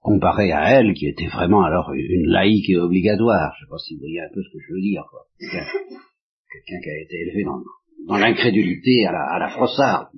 comparée 0.00 0.52
à 0.52 0.70
elle, 0.72 0.92
qui 0.94 1.06
était 1.06 1.28
vraiment 1.28 1.62
alors 1.62 1.92
une 1.94 2.26
laïque 2.26 2.68
et 2.68 2.76
obligatoire, 2.76 3.54
je 3.58 3.64
ne 3.64 3.66
sais 3.66 3.70
pas 3.70 3.78
si 3.78 3.94
vous 3.94 4.00
voyez 4.00 4.20
un 4.20 4.28
peu 4.32 4.42
ce 4.42 4.52
que 4.52 4.58
je 4.60 4.74
veux 4.74 4.80
dire, 4.80 5.04
quoi. 5.10 5.20
Quelqu'un 5.38 6.80
qui 6.82 6.90
a 6.90 7.02
été 7.02 7.16
élevé 7.22 7.44
dans, 7.44 8.16
l'incrédulité 8.16 9.06
à 9.06 9.12
la, 9.12 9.24
à 9.34 9.38
la 9.38 9.48
Frossard, 9.48 10.10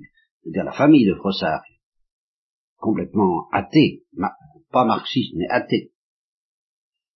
c'est-à-dire 0.43 0.65
la 0.65 0.73
famille 0.73 1.05
de 1.05 1.15
Frossard, 1.15 1.61
complètement 2.77 3.47
athée, 3.51 4.03
pas 4.71 4.85
marxiste, 4.85 5.33
mais 5.35 5.47
athée. 5.49 5.91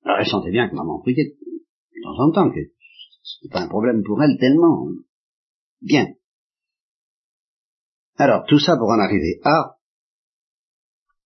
Alors 0.03 0.19
elle 0.19 0.25
sentait 0.25 0.51
bien 0.51 0.69
que 0.69 0.75
maman 0.75 0.99
priait 0.99 1.35
de 2.01 2.03
temps 2.03 2.19
en 2.19 2.31
temps, 2.31 2.51
que 2.51 2.59
c'est 3.23 3.51
pas 3.51 3.61
un 3.61 3.67
problème 3.67 4.03
pour 4.03 4.21
elle 4.23 4.37
tellement. 4.39 4.87
Bien. 5.81 6.07
Alors, 8.17 8.45
tout 8.47 8.59
ça 8.59 8.75
pour 8.77 8.89
en 8.89 8.99
arriver 8.99 9.39
à 9.43 9.77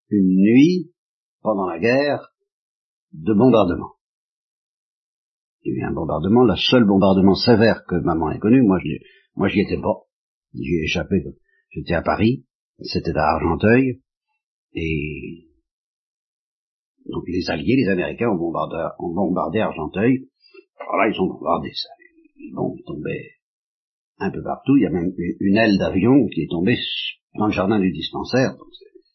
une 0.09 0.35
nuit, 0.35 0.93
pendant 1.41 1.67
la 1.67 1.79
guerre, 1.79 2.31
de 3.11 3.33
bombardement. 3.33 3.93
Il 5.63 5.73
y 5.73 5.75
a 5.75 5.79
eu 5.79 5.89
un 5.89 5.93
bombardement, 5.93 6.43
le 6.43 6.55
seul 6.55 6.85
bombardement 6.85 7.35
sévère 7.35 7.83
que 7.87 7.95
maman 7.95 8.31
ait 8.31 8.39
connu, 8.39 8.61
moi 8.61 8.77
je 8.83 8.89
moi 9.35 9.47
j'y 9.47 9.61
étais 9.61 9.81
pas, 9.81 10.03
j'y 10.53 10.75
ai 10.75 10.83
échappé, 10.83 11.23
j'étais 11.71 11.95
à 11.95 12.01
Paris, 12.01 12.45
c'était 12.79 13.15
à 13.15 13.33
Argenteuil, 13.35 14.01
et 14.73 15.47
Donc 17.05 17.23
les 17.27 17.49
Alliés, 17.49 17.77
les 17.77 17.89
Américains 17.89 18.29
ont 18.29 18.37
bombardé, 18.37 18.77
ont 18.99 19.13
bombardé 19.13 19.59
Argenteuil. 19.59 20.29
Alors 20.79 20.97
là, 20.97 21.09
ils 21.09 21.19
ont 21.19 21.27
bombardé 21.27 21.71
ça. 21.73 21.89
Les 22.37 22.51
bombes 22.51 22.79
tombaient 22.85 23.31
un 24.19 24.31
peu 24.31 24.43
partout. 24.43 24.77
Il 24.77 24.83
y 24.83 24.85
a 24.85 24.89
même 24.89 25.11
une 25.39 25.57
aile 25.57 25.77
d'avion 25.77 26.27
qui 26.27 26.43
est 26.43 26.49
tombée 26.49 26.77
dans 27.37 27.47
le 27.47 27.51
jardin 27.51 27.79
du 27.79 27.91
dispensaire. 27.91 28.55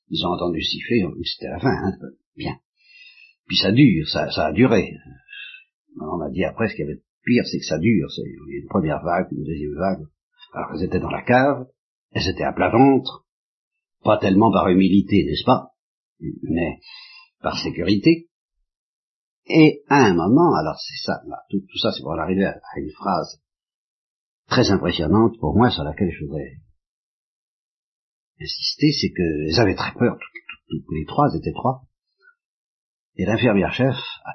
Ils 0.09 0.27
ont 0.27 0.31
entendu 0.31 0.63
siffler, 0.63 1.05
c'était 1.25 1.51
la 1.51 1.59
fin. 1.59 1.71
Hein, 1.71 1.93
bien. 2.37 2.57
Puis 3.47 3.57
ça 3.57 3.73
dure, 3.73 4.09
ça, 4.09 4.29
a 4.47 4.53
duré. 4.53 4.93
On 6.01 6.19
m'a 6.19 6.31
dit 6.31 6.45
après, 6.45 6.69
ce 6.69 6.75
qui 6.75 6.83
avait 6.83 7.03
pire, 7.25 7.45
c'est 7.45 7.59
que 7.59 7.65
ça 7.65 7.79
dure. 7.79 8.11
C'est 8.11 8.23
une 8.23 8.69
première 8.69 9.03
vague, 9.03 9.29
une 9.33 9.45
deuxième 9.45 9.75
vague. 9.75 10.07
Alors 10.53 10.71
elles 10.75 10.85
étaient 10.85 11.01
dans 11.01 11.11
la 11.11 11.23
cave, 11.23 11.67
elles 12.13 12.29
étaient 12.29 12.45
à 12.45 12.53
plat 12.53 12.71
ventre, 12.71 13.27
pas 14.03 14.19
tellement 14.19 14.51
par 14.51 14.69
humilité, 14.69 15.25
n'est-ce 15.25 15.45
pas, 15.45 15.71
mais 16.21 16.79
par 17.41 17.59
sécurité. 17.59 18.30
Et 19.53 19.83
à 19.89 19.97
un 20.07 20.15
moment, 20.15 20.55
alors 20.55 20.79
c'est 20.79 21.03
ça, 21.05 21.21
tout, 21.51 21.59
ça 21.83 21.91
c'est 21.91 22.03
pour 22.03 22.13
arriver 22.13 22.45
à, 22.45 22.61
une 22.77 22.93
phrase 22.93 23.43
très 24.47 24.71
impressionnante 24.71 25.39
pour 25.41 25.57
moi 25.57 25.71
sur 25.71 25.83
laquelle 25.83 26.13
je 26.13 26.25
voudrais 26.25 26.53
insister, 28.41 28.93
c'est 28.93 29.11
qu'elles 29.13 29.61
avaient 29.61 29.75
très 29.75 29.93
peur, 29.95 30.17
toutes, 30.69 30.85
les 30.93 31.05
trois, 31.05 31.35
étaient 31.35 31.53
trois, 31.53 31.83
et 33.17 33.25
l'infirmière 33.25 33.73
chef 33.73 33.97
a 34.25 34.35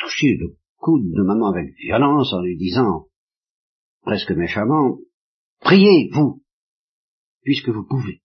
touché 0.00 0.36
le 0.36 0.56
coude 0.78 1.12
de 1.12 1.22
maman 1.22 1.50
avec 1.50 1.72
violence 1.76 2.32
en 2.32 2.42
lui 2.42 2.56
disant, 2.56 3.06
presque 4.02 4.32
méchamment, 4.32 4.98
priez, 5.60 6.10
vous, 6.12 6.42
puisque 7.42 7.68
vous 7.68 7.86
pouvez. 7.86 8.20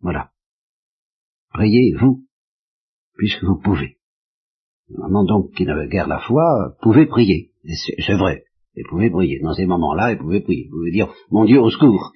Voilà. 0.00 0.32
Priez, 1.50 1.94
vous, 2.00 2.26
puisque 3.16 3.42
vous 3.44 3.60
pouvez. 3.60 3.98
Maman 4.88 5.24
donc 5.24 5.52
qui 5.54 5.64
n'avait 5.64 5.88
guère 5.88 6.08
la 6.08 6.20
foi, 6.20 6.76
pouvait 6.82 7.06
prier. 7.06 7.52
C'est 7.64 8.16
vrai. 8.16 8.44
Elle 8.76 8.84
pouvait 8.88 9.10
prier. 9.10 9.40
Dans 9.40 9.54
ces 9.54 9.66
moments-là, 9.66 10.12
elle 10.12 10.18
pouvait 10.18 10.40
prier. 10.40 10.64
Elle 10.64 10.70
pouvait 10.70 10.90
dire, 10.90 11.12
mon 11.30 11.44
Dieu, 11.44 11.60
au 11.60 11.70
secours. 11.70 12.12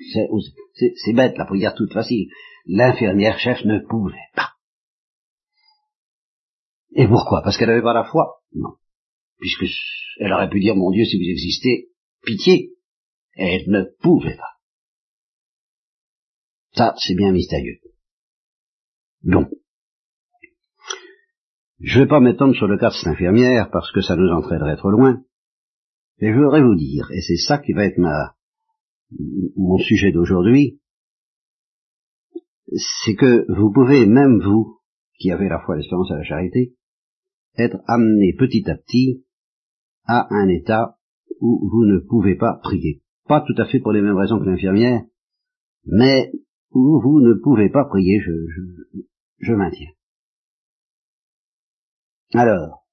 C'est 0.74 1.12
bête, 1.14 1.38
la 1.38 1.46
prière 1.46 1.74
toute 1.74 1.92
facile. 1.92 2.28
L'infirmière 2.66 3.38
chef 3.38 3.64
ne 3.64 3.78
pouvait 3.78 4.16
pas. 4.34 4.50
Et 6.92 7.06
pourquoi? 7.06 7.42
Parce 7.42 7.56
qu'elle 7.56 7.68
n'avait 7.68 7.82
pas 7.82 7.94
la 7.94 8.04
foi? 8.04 8.40
Non. 8.52 8.74
Puisque 9.38 9.64
elle 10.18 10.32
aurait 10.32 10.50
pu 10.50 10.60
dire, 10.60 10.74
mon 10.74 10.90
Dieu, 10.90 11.04
si 11.04 11.16
vous 11.16 11.30
existez, 11.30 11.90
pitié. 12.24 12.72
Elle 13.34 13.70
ne 13.70 13.84
pouvait 14.00 14.36
pas. 14.36 14.58
Ça, 16.72 16.94
c'est 16.98 17.14
bien 17.14 17.32
mystérieux. 17.32 17.78
Donc, 19.22 19.48
je 21.80 21.98
ne 21.98 22.04
vais 22.04 22.08
pas 22.08 22.20
m'étendre 22.20 22.54
sur 22.54 22.66
le 22.66 22.76
cas 22.76 22.88
de 22.88 22.94
cette 22.94 23.12
infirmière 23.12 23.70
parce 23.70 23.90
que 23.92 24.00
ça 24.00 24.16
nous 24.16 24.28
entraînerait 24.30 24.76
trop 24.76 24.90
loin. 24.90 25.22
Mais 26.20 26.32
je 26.32 26.38
voudrais 26.38 26.62
vous 26.62 26.74
dire, 26.74 27.08
et 27.12 27.20
c'est 27.20 27.36
ça 27.36 27.58
qui 27.58 27.72
va 27.72 27.84
être 27.84 27.98
ma, 27.98 28.34
mon 29.56 29.78
sujet 29.78 30.10
d'aujourd'hui, 30.10 30.80
c'est 33.04 33.14
que 33.14 33.46
vous 33.52 33.72
pouvez, 33.72 34.06
même 34.06 34.40
vous, 34.40 34.80
qui 35.18 35.30
avez 35.30 35.48
la 35.48 35.60
foi, 35.60 35.76
l'espérance 35.76 36.10
et 36.10 36.14
la 36.14 36.24
charité, 36.24 36.74
être 37.56 37.78
amené 37.86 38.34
petit 38.36 38.68
à 38.68 38.76
petit 38.76 39.24
à 40.04 40.26
un 40.30 40.48
état 40.48 40.96
où 41.40 41.68
vous 41.70 41.84
ne 41.84 41.98
pouvez 41.98 42.34
pas 42.34 42.58
prier. 42.62 43.02
Pas 43.26 43.40
tout 43.40 43.60
à 43.60 43.66
fait 43.66 43.80
pour 43.80 43.92
les 43.92 44.02
mêmes 44.02 44.16
raisons 44.16 44.38
que 44.38 44.44
l'infirmière, 44.44 45.02
mais 45.84 46.32
où 46.72 47.00
vous 47.00 47.20
ne 47.20 47.34
pouvez 47.34 47.68
pas 47.68 47.84
prier, 47.84 48.20
je, 48.20 48.32
je, 48.32 49.00
je 49.38 49.52
maintiens. 49.52 49.90
Alors, 52.34 52.84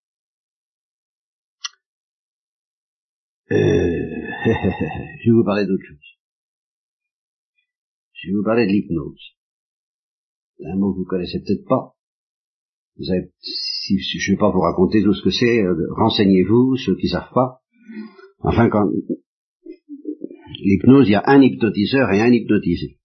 euh, 3.51 3.55
je 4.45 5.29
vais 5.29 5.35
vous 5.35 5.43
parler 5.43 5.65
d'autre 5.65 5.83
chose. 5.85 5.97
Je 8.13 8.29
vais 8.29 8.33
vous 8.33 8.43
parler 8.45 8.65
de 8.65 8.71
l'hypnose. 8.71 9.35
Un 10.63 10.77
mot 10.77 10.93
que 10.93 10.99
vous 10.99 11.05
connaissez 11.05 11.39
peut-être 11.45 11.67
pas. 11.67 11.95
Vous 12.97 13.11
avez, 13.11 13.29
si, 13.41 13.99
je 13.99 14.31
ne 14.31 14.35
vais 14.35 14.39
pas 14.39 14.51
vous 14.51 14.61
raconter 14.61 15.03
tout 15.03 15.13
ce 15.13 15.21
que 15.21 15.31
c'est, 15.31 15.61
euh, 15.61 15.75
renseignez-vous, 15.97 16.77
ceux 16.77 16.95
qui 16.95 17.09
savent 17.09 17.33
pas. 17.33 17.59
Enfin, 18.39 18.69
quand 18.69 18.89
l'hypnose, 20.61 21.09
il 21.09 21.11
y 21.11 21.15
a 21.15 21.23
un 21.25 21.41
hypnotiseur 21.41 22.09
et 22.13 22.21
un 22.21 22.31
hypnotisé. 22.31 22.99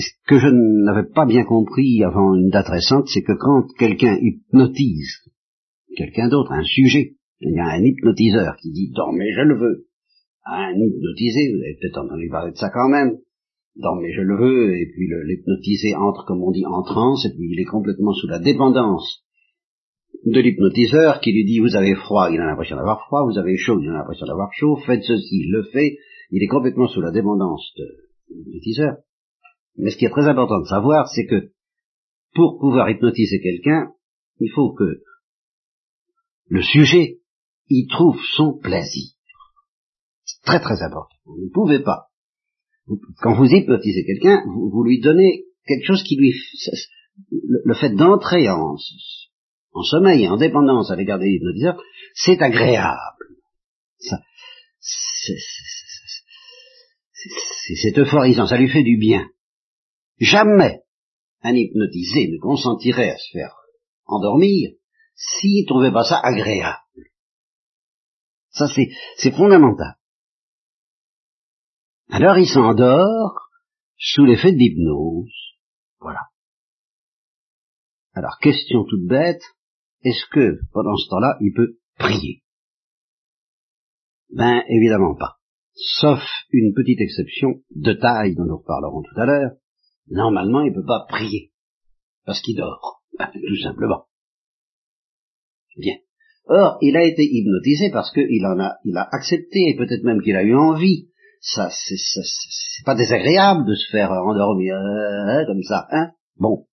Ce 0.00 0.10
que 0.26 0.38
je 0.38 0.48
n'avais 0.48 1.08
pas 1.08 1.26
bien 1.26 1.44
compris 1.44 2.02
avant 2.04 2.34
une 2.34 2.50
date 2.50 2.68
récente, 2.68 3.08
c'est 3.08 3.22
que 3.22 3.32
quand 3.38 3.66
quelqu'un 3.78 4.16
hypnotise 4.20 5.22
quelqu'un 5.98 6.28
d'autre, 6.28 6.52
un 6.52 6.64
sujet, 6.64 7.16
il 7.40 7.54
y 7.54 7.58
a 7.58 7.66
un 7.66 7.82
hypnotiseur 7.82 8.56
qui 8.62 8.70
dit 8.70 8.92
dormez, 8.94 9.32
je 9.32 9.42
le 9.42 9.58
veux. 9.58 9.86
Un 10.46 10.72
hypnotisé, 10.72 11.52
vous 11.52 11.62
avez 11.62 11.76
peut-être 11.80 11.98
entendu 11.98 12.28
parler 12.30 12.52
de 12.52 12.56
ça 12.56 12.70
quand 12.70 12.88
même. 12.88 13.18
Dormez, 13.76 14.12
je 14.12 14.22
le 14.22 14.36
veux, 14.36 14.74
et 14.74 14.86
puis 14.86 15.08
l'hypnotisé 15.26 15.94
entre, 15.94 16.24
comme 16.26 16.42
on 16.42 16.50
dit, 16.50 16.64
en 16.66 16.82
transe, 16.82 17.24
et 17.26 17.30
puis 17.30 17.50
il 17.52 17.60
est 17.60 17.64
complètement 17.64 18.12
sous 18.12 18.26
la 18.26 18.38
dépendance 18.38 19.22
de 20.24 20.40
l'hypnotiseur 20.40 21.20
qui 21.20 21.32
lui 21.32 21.44
dit 21.44 21.60
vous 21.60 21.76
avez 21.76 21.94
froid, 21.94 22.28
il 22.32 22.40
a 22.40 22.46
l'impression 22.46 22.76
d'avoir 22.76 23.04
froid, 23.06 23.24
vous 23.24 23.38
avez 23.38 23.56
chaud, 23.56 23.78
il 23.80 23.88
a 23.88 23.92
l'impression 23.92 24.26
d'avoir 24.26 24.52
chaud, 24.52 24.76
faites 24.84 25.04
ceci, 25.04 25.42
il 25.44 25.52
le 25.52 25.62
fait, 25.64 25.96
il 26.30 26.42
est 26.42 26.48
complètement 26.48 26.88
sous 26.88 27.00
la 27.00 27.12
dépendance 27.12 27.72
de 27.76 27.84
l'hypnotiseur. 28.34 28.96
Mais 29.78 29.90
ce 29.90 29.96
qui 29.96 30.04
est 30.04 30.10
très 30.10 30.28
important 30.28 30.60
de 30.60 30.66
savoir, 30.66 31.08
c'est 31.08 31.26
que 31.26 31.52
pour 32.34 32.58
pouvoir 32.58 32.90
hypnotiser 32.90 33.40
quelqu'un, 33.40 33.92
il 34.40 34.50
faut 34.50 34.74
que 34.74 35.02
le 36.48 36.62
sujet 36.62 37.20
y 37.68 37.86
trouve 37.86 38.20
son 38.36 38.58
plaisir. 38.58 39.12
C'est 40.24 40.42
très 40.44 40.60
très 40.60 40.82
important. 40.82 41.16
Vous 41.24 41.44
ne 41.44 41.52
pouvez 41.52 41.80
pas. 41.80 42.08
Quand 43.20 43.34
vous 43.34 43.46
hypnotisez 43.46 44.04
quelqu'un, 44.04 44.42
vous, 44.46 44.82
lui 44.82 45.00
donnez 45.00 45.44
quelque 45.66 45.86
chose 45.86 46.02
qui 46.02 46.16
lui... 46.16 46.32
Le, 47.30 47.74
fait 47.74 47.90
d'entrer 47.90 48.48
en, 48.48 48.76
sommeil 49.82 50.22
et 50.22 50.28
en 50.28 50.36
dépendance 50.36 50.90
à 50.90 50.96
l'égard 50.96 51.18
des 51.18 51.28
hypnotiseurs, 51.28 51.80
c'est 52.14 52.40
agréable. 52.40 53.26
C'est 57.82 57.98
euphorisant, 57.98 58.46
ça 58.46 58.56
lui 58.56 58.68
fait 58.68 58.84
du 58.84 58.96
bien. 58.96 59.28
Jamais 60.18 60.82
un 61.42 61.54
hypnotisé 61.54 62.28
ne 62.28 62.38
consentirait 62.40 63.10
à 63.10 63.16
se 63.16 63.30
faire 63.32 63.54
endormir 64.06 64.72
s'il 65.14 65.66
trouvait 65.66 65.92
pas 65.92 66.04
ça 66.04 66.20
agréable. 66.22 66.78
Ça, 68.50 68.66
c'est 68.68 69.32
fondamental. 69.32 69.94
Alors 72.08 72.38
il 72.38 72.48
s'endort 72.48 73.48
sous 73.96 74.24
l'effet 74.24 74.52
de 74.52 74.56
l'hypnose. 74.56 75.32
Voilà. 76.00 76.22
Alors, 78.14 78.38
question 78.40 78.84
toute 78.84 79.06
bête, 79.06 79.42
est-ce 80.02 80.26
que, 80.30 80.60
pendant 80.72 80.96
ce 80.96 81.08
temps-là, 81.10 81.36
il 81.40 81.52
peut 81.54 81.78
prier? 81.98 82.42
Ben, 84.30 84.62
évidemment 84.68 85.14
pas. 85.14 85.36
Sauf 85.74 86.20
une 86.50 86.74
petite 86.74 87.00
exception 87.00 87.62
de 87.70 87.92
taille 87.92 88.34
dont 88.34 88.44
nous 88.44 88.58
reparlerons 88.58 89.02
tout 89.02 89.20
à 89.20 89.26
l'heure, 89.26 89.52
normalement 90.10 90.62
il 90.62 90.70
ne 90.70 90.74
peut 90.74 90.86
pas 90.86 91.06
prier, 91.08 91.52
parce 92.24 92.40
qu'il 92.40 92.56
dort, 92.56 93.02
tout 93.18 93.62
simplement. 93.62 94.06
Bien. 95.76 95.96
Or, 96.46 96.78
il 96.80 96.96
a 96.96 97.04
été 97.04 97.22
hypnotisé 97.22 97.90
parce 97.92 98.10
qu'il 98.12 98.44
en 98.46 98.58
a, 98.58 98.78
il 98.84 98.96
a 98.96 99.06
accepté, 99.12 99.60
et 99.68 99.76
peut-être 99.76 100.02
même 100.02 100.22
qu'il 100.22 100.34
a 100.34 100.42
eu 100.42 100.56
envie. 100.56 101.10
Ça, 101.40 101.70
c'est 101.70 102.84
pas 102.84 102.96
désagréable 102.96 103.64
de 103.68 103.74
se 103.74 103.90
faire 103.92 104.10
endormir 104.10 104.74
euh, 104.74 105.46
comme 105.46 105.62
ça, 105.62 105.86
hein 105.92 106.10
Bon. 106.36 106.66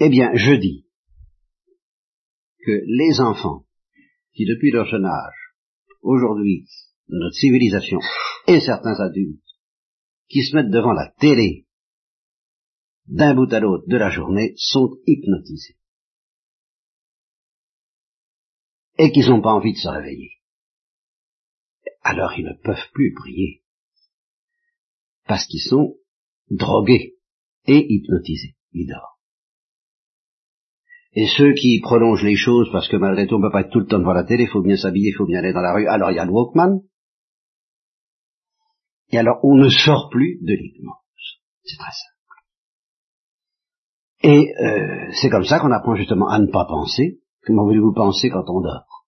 Eh 0.00 0.08
bien, 0.08 0.30
je 0.34 0.54
dis 0.54 0.86
que 2.64 2.72
les 2.86 3.20
enfants 3.20 3.64
qui, 4.32 4.46
depuis 4.46 4.70
leur 4.70 4.86
jeune 4.86 5.04
âge, 5.04 5.54
aujourd'hui, 6.00 6.66
notre 7.08 7.34
civilisation, 7.34 7.98
et 8.46 8.60
certains 8.60 8.98
adultes, 9.00 9.42
qui 10.28 10.44
se 10.44 10.54
mettent 10.54 10.70
devant 10.70 10.92
la 10.92 11.10
télé 11.18 11.66
d'un 13.06 13.34
bout 13.34 13.52
à 13.52 13.60
l'autre 13.60 13.84
de 13.88 13.96
la 13.96 14.10
journée 14.10 14.54
sont 14.56 14.98
hypnotisés. 15.06 15.76
Et 18.98 19.10
qu'ils 19.10 19.28
n'ont 19.30 19.40
pas 19.40 19.52
envie 19.52 19.72
de 19.72 19.78
se 19.78 19.88
réveiller. 19.88 20.32
Alors 22.02 22.32
ils 22.36 22.44
ne 22.44 22.52
peuvent 22.62 22.90
plus 22.92 23.14
prier. 23.14 23.62
Parce 25.26 25.46
qu'ils 25.46 25.62
sont 25.62 25.96
drogués 26.50 27.16
et 27.66 27.86
hypnotisés. 27.88 28.56
Ils 28.72 28.88
dorment. 28.88 29.18
Et 31.12 31.26
ceux 31.26 31.54
qui 31.54 31.80
prolongent 31.80 32.24
les 32.24 32.36
choses 32.36 32.68
parce 32.70 32.88
que 32.88 32.96
malgré 32.96 33.26
tout 33.26 33.36
on 33.36 33.38
ne 33.38 33.46
peut 33.46 33.52
pas 33.52 33.62
être 33.62 33.70
tout 33.70 33.80
le 33.80 33.86
temps 33.86 33.98
devant 33.98 34.12
la 34.12 34.24
télé, 34.24 34.44
il 34.44 34.50
faut 34.50 34.62
bien 34.62 34.76
s'habiller, 34.76 35.10
il 35.10 35.16
faut 35.16 35.26
bien 35.26 35.38
aller 35.38 35.52
dans 35.52 35.62
la 35.62 35.74
rue, 35.74 35.86
alors 35.86 36.10
il 36.10 36.16
y 36.16 36.18
a 36.18 36.24
le 36.24 36.30
Walkman, 36.30 36.82
et 39.10 39.18
alors, 39.18 39.38
on 39.42 39.56
ne 39.56 39.68
sort 39.68 40.08
plus 40.10 40.38
de 40.42 40.52
l'hypnose. 40.52 40.94
C'est 41.64 41.78
très 41.78 41.90
simple. 41.90 42.18
Et 44.22 44.54
euh, 44.60 45.12
c'est 45.12 45.30
comme 45.30 45.44
ça 45.44 45.60
qu'on 45.60 45.72
apprend 45.72 45.94
justement 45.94 46.28
à 46.28 46.38
ne 46.38 46.50
pas 46.50 46.66
penser. 46.66 47.20
Comment 47.46 47.64
voulez-vous 47.64 47.94
penser 47.94 48.30
quand 48.30 48.44
on 48.48 48.60
dort? 48.60 49.06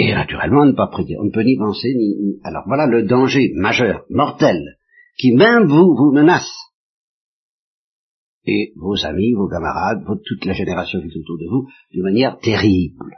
Et 0.00 0.12
naturellement 0.12 0.62
à 0.62 0.66
ne 0.66 0.72
pas 0.72 0.88
prier. 0.88 1.16
On 1.20 1.24
ne 1.24 1.30
peut 1.30 1.42
ni 1.42 1.56
penser 1.56 1.94
ni... 1.94 2.40
Alors 2.42 2.64
voilà 2.66 2.86
le 2.86 3.04
danger 3.04 3.52
majeur, 3.54 4.04
mortel, 4.10 4.78
qui 5.18 5.32
même 5.32 5.66
vous, 5.66 5.94
vous 5.94 6.12
menace. 6.12 6.50
Et 8.44 8.72
vos 8.76 9.04
amis, 9.04 9.34
vos 9.34 9.48
camarades, 9.48 10.04
toute 10.24 10.44
la 10.44 10.54
génération 10.54 11.00
qui 11.00 11.06
est 11.06 11.20
autour 11.20 11.38
de 11.38 11.46
vous, 11.48 11.68
d'une 11.92 12.02
manière 12.02 12.38
terrible. 12.38 13.14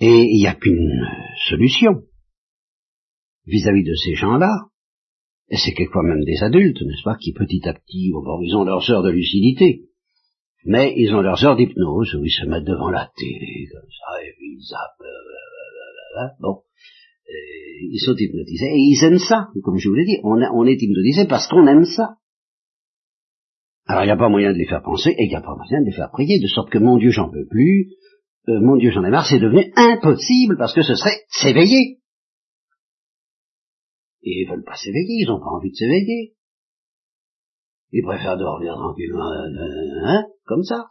Et 0.00 0.24
il 0.24 0.40
n'y 0.40 0.46
a 0.46 0.54
qu'une 0.54 1.08
solution 1.48 2.02
vis-à-vis 3.46 3.84
de 3.84 3.94
ces 3.94 4.14
gens-là, 4.14 4.50
et 5.50 5.56
c'est 5.56 5.72
quelquefois 5.72 6.02
même 6.02 6.24
des 6.24 6.42
adultes, 6.42 6.80
n'est-ce 6.80 7.04
pas, 7.04 7.16
qui 7.16 7.32
petit 7.32 7.60
à 7.68 7.74
petit, 7.74 8.10
bon, 8.12 8.40
ils 8.42 8.56
ont 8.56 8.64
leurs 8.64 8.90
heures 8.90 9.02
de 9.02 9.10
lucidité, 9.10 9.84
mais 10.64 10.94
ils 10.96 11.14
ont 11.14 11.20
leurs 11.20 11.44
heures 11.44 11.56
d'hypnose, 11.56 12.14
où 12.14 12.24
ils 12.24 12.30
se 12.30 12.46
mettent 12.46 12.64
devant 12.64 12.90
la 12.90 13.10
télé, 13.16 13.68
comme 13.70 13.88
ça, 13.88 14.24
et 14.24 14.32
puis 14.36 14.56
ils 14.56 14.64
zappent, 14.64 15.00
euh, 15.00 16.22
euh, 16.22 16.24
euh, 16.24 16.28
bon, 16.40 16.62
ils 17.90 18.00
sont 18.00 18.16
hypnotisés, 18.16 18.70
et 18.72 18.78
ils 18.78 19.04
aiment 19.04 19.18
ça, 19.18 19.48
comme 19.62 19.76
je 19.76 19.88
vous 19.88 19.94
l'ai 19.94 20.06
dit, 20.06 20.18
on, 20.22 20.66
est 20.66 20.82
hypnotisé 20.82 21.26
parce 21.28 21.46
qu'on 21.48 21.66
aime 21.66 21.84
ça. 21.84 22.16
Alors 23.86 24.04
il 24.04 24.06
n'y 24.06 24.12
a 24.12 24.16
pas 24.16 24.30
moyen 24.30 24.52
de 24.52 24.58
les 24.58 24.66
faire 24.66 24.82
penser, 24.82 25.10
et 25.10 25.24
il 25.24 25.28
n'y 25.28 25.36
a 25.36 25.42
pas 25.42 25.54
moyen 25.54 25.80
de 25.82 25.86
les 25.86 25.92
faire 25.92 26.10
prier, 26.10 26.40
de 26.40 26.46
sorte 26.46 26.70
que 26.70 26.78
mon 26.78 26.96
Dieu 26.96 27.10
j'en 27.10 27.30
peux 27.30 27.46
plus, 27.46 27.90
mon 28.46 28.76
Dieu 28.76 28.90
j'en 28.90 29.04
ai 29.04 29.10
marre, 29.10 29.26
c'est 29.28 29.38
devenu 29.38 29.70
impossible, 29.76 30.56
parce 30.56 30.74
que 30.74 30.82
ce 30.82 30.94
serait 30.94 31.20
s'éveiller. 31.28 31.98
Et 34.24 34.40
ils 34.40 34.48
veulent 34.48 34.64
pas 34.64 34.76
s'éveiller, 34.76 35.22
ils 35.22 35.28
n'ont 35.28 35.38
pas 35.38 35.50
envie 35.50 35.70
de 35.70 35.76
s'éveiller. 35.76 36.34
Ils 37.92 38.02
préfèrent 38.02 38.38
dormir 38.38 38.74
tranquillement, 38.74 39.30
euh, 39.30 40.06
hein, 40.06 40.24
comme 40.46 40.64
ça. 40.64 40.86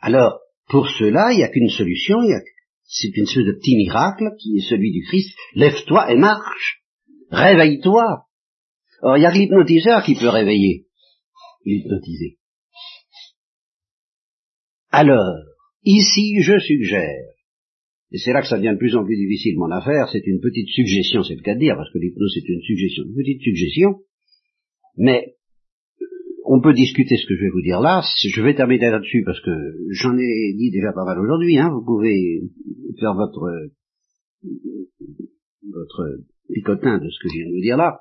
Alors, 0.00 0.38
pour 0.68 0.88
cela, 0.88 1.32
il 1.32 1.38
n'y 1.38 1.44
a 1.44 1.48
qu'une 1.48 1.70
solution, 1.70 2.22
il 2.22 2.30
y 2.30 2.34
a, 2.34 2.40
c'est 2.84 3.08
une 3.16 3.24
espèce 3.24 3.44
de 3.44 3.52
petit 3.52 3.76
miracle 3.76 4.36
qui 4.38 4.58
est 4.58 4.68
celui 4.68 4.92
du 4.92 5.02
Christ. 5.06 5.36
Lève-toi 5.54 6.12
et 6.12 6.16
marche. 6.16 6.84
Réveille-toi. 7.30 8.26
Or, 9.02 9.16
il 9.16 9.22
y 9.22 9.26
a 9.26 9.32
que 9.32 9.38
l'hypnotiseur 9.38 10.04
qui 10.04 10.14
peut 10.14 10.28
réveiller 10.28 10.86
l'hypnotisé. 11.64 12.38
Alors, 14.90 15.34
ici, 15.82 16.40
je 16.40 16.58
suggère 16.58 17.35
et 18.12 18.18
c'est 18.18 18.32
là 18.32 18.40
que 18.40 18.46
ça 18.46 18.56
devient 18.56 18.72
de 18.72 18.78
plus 18.78 18.94
en 18.94 19.04
plus 19.04 19.16
difficile, 19.16 19.58
mon 19.58 19.70
affaire, 19.70 20.08
c'est 20.12 20.26
une 20.26 20.40
petite 20.40 20.68
suggestion, 20.68 21.22
c'est 21.22 21.34
le 21.34 21.42
cas 21.42 21.54
de 21.54 21.60
dire, 21.60 21.74
parce 21.76 21.92
que 21.92 21.98
l'hypnose 21.98 22.32
c'est 22.34 22.48
une 22.48 22.62
suggestion, 22.62 23.04
une 23.04 23.14
petite 23.14 23.42
suggestion, 23.42 24.00
mais 24.96 25.34
euh, 26.00 26.06
on 26.44 26.60
peut 26.60 26.72
discuter 26.72 27.16
ce 27.16 27.26
que 27.26 27.34
je 27.34 27.40
vais 27.42 27.50
vous 27.50 27.62
dire 27.62 27.80
là, 27.80 28.02
je 28.18 28.42
vais 28.42 28.54
terminer 28.54 28.90
là-dessus 28.90 29.22
parce 29.24 29.40
que 29.40 29.50
j'en 29.90 30.16
ai 30.16 30.54
dit 30.56 30.70
déjà 30.70 30.92
pas 30.92 31.04
mal 31.04 31.18
aujourd'hui, 31.18 31.58
hein, 31.58 31.70
vous 31.70 31.84
pouvez 31.84 32.42
faire 33.00 33.14
votre 33.14 33.50
votre 35.68 36.20
picotin 36.52 36.98
de 36.98 37.10
ce 37.10 37.18
que 37.20 37.28
je 37.28 37.38
viens 37.38 37.48
de 37.48 37.54
vous 37.54 37.62
dire 37.62 37.76
là, 37.76 38.00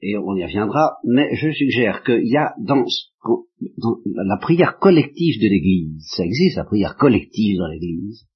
et 0.00 0.16
on 0.16 0.34
y 0.34 0.44
reviendra, 0.44 0.96
mais 1.04 1.28
je 1.36 1.52
suggère 1.52 2.02
qu'il 2.02 2.26
y 2.26 2.36
a 2.36 2.54
dans, 2.58 2.84
dans 3.26 4.24
la 4.26 4.38
prière 4.38 4.78
collective 4.78 5.40
de 5.40 5.48
l'Église, 5.48 6.02
ça 6.16 6.24
existe 6.24 6.56
la 6.56 6.64
prière 6.64 6.96
collective 6.96 7.58
dans 7.58 7.68
l'Église, 7.68 8.26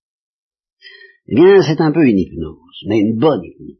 eh 1.29 1.35
bien, 1.35 1.61
c'est 1.63 1.81
un 1.81 1.93
peu 1.93 2.07
une 2.07 2.19
hypnose, 2.19 2.85
mais 2.89 2.99
une 2.99 3.19
bonne 3.19 3.43
hypnose. 3.45 3.79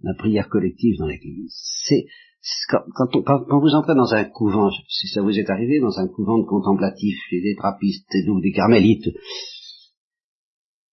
La 0.00 0.14
prière 0.14 0.48
collective 0.48 0.96
dans 0.98 1.06
l'Église. 1.06 1.54
C'est 1.86 2.06
quand, 2.68 2.84
quand, 3.24 3.60
vous 3.60 3.74
entrez 3.74 3.94
dans 3.94 4.14
un 4.14 4.24
couvent, 4.24 4.70
si 4.88 5.08
ça 5.08 5.22
vous 5.22 5.38
est 5.38 5.50
arrivé, 5.50 5.80
dans 5.80 5.98
un 5.98 6.06
couvent 6.08 6.38
de 6.38 6.46
contemplatifs, 6.46 7.18
chez 7.28 7.40
des 7.40 7.56
trappistes 7.56 8.14
ou 8.28 8.40
des 8.40 8.52
carmélites, 8.52 9.08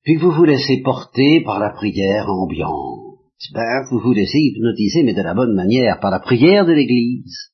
puis 0.03 0.15
que 0.15 0.21
vous 0.21 0.31
vous 0.31 0.45
laissez 0.45 0.81
porter 0.83 1.41
par 1.41 1.59
la 1.59 1.71
prière 1.71 2.29
ambiante, 2.29 3.19
ben, 3.53 3.85
vous 3.91 3.99
vous 3.99 4.13
laissez 4.13 4.39
hypnotiser, 4.39 5.03
mais 5.03 5.13
de 5.13 5.21
la 5.21 5.33
bonne 5.33 5.53
manière, 5.53 5.99
par 5.99 6.11
la 6.11 6.19
prière 6.19 6.65
de 6.65 6.73
l'Église. 6.73 7.51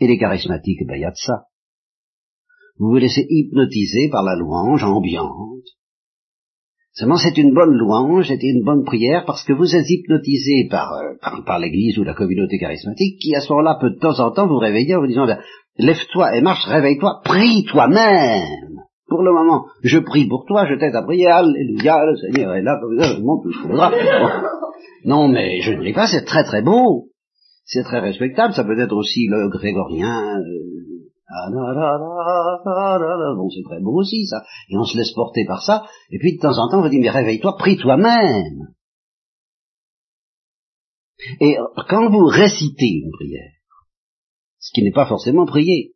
Et 0.00 0.06
les 0.06 0.18
charismatiques, 0.18 0.86
ben, 0.86 0.96
il 0.96 1.02
y 1.02 1.04
a 1.04 1.10
de 1.10 1.16
ça. 1.16 1.49
Vous 2.80 2.88
vous 2.88 2.96
laissez 2.96 3.26
hypnotiser 3.28 4.08
par 4.10 4.22
la 4.22 4.34
louange 4.36 4.82
ambiante. 4.84 5.68
Seulement 6.92 7.18
c'est 7.18 7.36
une 7.36 7.52
bonne 7.52 7.76
louange, 7.76 8.26
c'est 8.26 8.42
une 8.42 8.64
bonne 8.64 8.84
prière 8.84 9.24
parce 9.26 9.44
que 9.44 9.52
vous 9.52 9.76
êtes 9.76 9.88
hypnotisé 9.88 10.66
par, 10.70 10.94
euh, 10.94 11.42
par, 11.44 11.58
l'église 11.58 11.98
ou 11.98 12.04
la 12.04 12.14
communauté 12.14 12.58
charismatique 12.58 13.18
qui 13.20 13.34
à 13.36 13.40
ce 13.40 13.52
moment-là 13.52 13.76
peut 13.78 13.90
de 13.90 13.98
temps 13.98 14.18
en 14.18 14.30
temps 14.30 14.48
vous 14.48 14.56
réveiller 14.56 14.96
en 14.96 15.00
vous 15.00 15.08
disant 15.08 15.26
lève-toi 15.76 16.34
et 16.34 16.40
marche, 16.40 16.66
réveille-toi, 16.66 17.20
prie 17.22 17.64
toi-même. 17.64 18.80
Pour 19.08 19.22
le 19.22 19.32
moment, 19.34 19.66
je 19.82 19.98
prie 19.98 20.26
pour 20.26 20.46
toi, 20.46 20.66
je 20.66 20.78
t'aide 20.78 20.96
à 20.96 21.02
prier, 21.02 21.26
alléluia, 21.26 22.06
le 22.06 22.16
Seigneur 22.16 22.54
est 22.54 22.62
là, 22.62 22.80
le 22.82 23.22
monde 23.22 23.42
tout 23.42 23.68
Non 25.04 25.28
mais 25.28 25.60
je 25.60 25.72
ne 25.72 25.84
dis 25.84 25.92
pas, 25.92 26.06
c'est 26.06 26.24
très 26.24 26.44
très 26.44 26.62
beau, 26.62 27.08
c'est 27.66 27.82
très 27.82 28.00
respectable, 28.00 28.54
ça 28.54 28.64
peut 28.64 28.80
être 28.80 28.96
aussi 28.96 29.26
le 29.28 29.50
grégorien, 29.50 30.38
euh, 30.38 30.99
bon, 33.36 33.48
c'est 33.50 33.62
très 33.62 33.80
beau 33.80 34.00
aussi, 34.00 34.26
ça. 34.26 34.42
Et 34.68 34.76
on 34.76 34.84
se 34.84 34.96
laisse 34.96 35.12
porter 35.12 35.44
par 35.46 35.62
ça. 35.62 35.84
Et 36.10 36.18
puis, 36.18 36.36
de 36.36 36.40
temps 36.40 36.58
en 36.58 36.68
temps, 36.68 36.78
on 36.78 36.82
va 36.82 36.88
dire, 36.88 37.00
mais 37.00 37.10
réveille-toi, 37.10 37.56
prie 37.58 37.76
toi-même. 37.76 38.74
Et 41.40 41.56
quand 41.88 42.10
vous 42.10 42.26
récitez 42.26 43.00
une 43.04 43.10
prière, 43.12 43.52
ce 44.58 44.72
qui 44.74 44.82
n'est 44.82 44.92
pas 44.92 45.06
forcément 45.06 45.46
prier, 45.46 45.94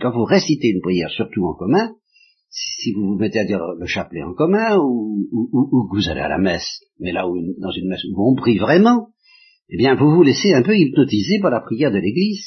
quand 0.00 0.10
vous 0.10 0.24
récitez 0.24 0.68
une 0.68 0.80
prière, 0.80 1.10
surtout 1.10 1.44
en 1.44 1.54
commun, 1.54 1.94
si 2.50 2.92
vous 2.92 3.06
vous 3.08 3.18
mettez 3.18 3.40
à 3.40 3.44
dire 3.44 3.60
le 3.78 3.86
chapelet 3.86 4.22
en 4.22 4.34
commun, 4.34 4.76
ou, 4.78 5.28
que 5.90 5.96
vous 5.96 6.08
allez 6.08 6.20
à 6.20 6.28
la 6.28 6.38
messe, 6.38 6.80
mais 6.98 7.12
là 7.12 7.28
où, 7.28 7.36
dans 7.58 7.70
une 7.70 7.88
messe 7.88 8.04
où 8.04 8.30
on 8.30 8.34
prie 8.34 8.58
vraiment, 8.58 9.08
eh 9.68 9.76
bien, 9.76 9.94
vous 9.94 10.10
vous 10.10 10.22
laissez 10.22 10.52
un 10.52 10.62
peu 10.62 10.76
hypnotiser 10.76 11.40
par 11.40 11.50
la 11.50 11.60
prière 11.60 11.90
de 11.90 11.98
l'Église. 11.98 12.44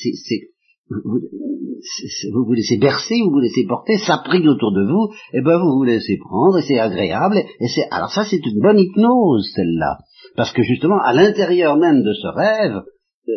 Vous 2.33 2.53
laissez 2.53 2.77
bercer, 2.77 3.15
vous 3.23 3.31
vous 3.31 3.39
laissez 3.39 3.65
porter, 3.67 3.97
ça 3.97 4.21
prie 4.23 4.47
autour 4.47 4.71
de 4.73 4.83
vous, 4.83 5.13
et 5.33 5.41
ben 5.41 5.57
vous 5.57 5.77
vous 5.77 5.83
laissez 5.83 6.17
prendre, 6.17 6.57
et 6.57 6.61
c'est 6.61 6.79
agréable, 6.79 7.37
et 7.37 7.67
c'est, 7.67 7.87
alors 7.91 8.11
ça 8.11 8.23
c'est 8.23 8.43
une 8.45 8.61
bonne 8.61 8.79
hypnose, 8.79 9.49
celle-là. 9.55 9.97
Parce 10.35 10.53
que 10.53 10.63
justement, 10.63 10.99
à 10.99 11.13
l'intérieur 11.13 11.77
même 11.77 12.03
de 12.03 12.13
ce 12.13 12.27
rêve, 12.27 12.75
euh, 12.75 13.31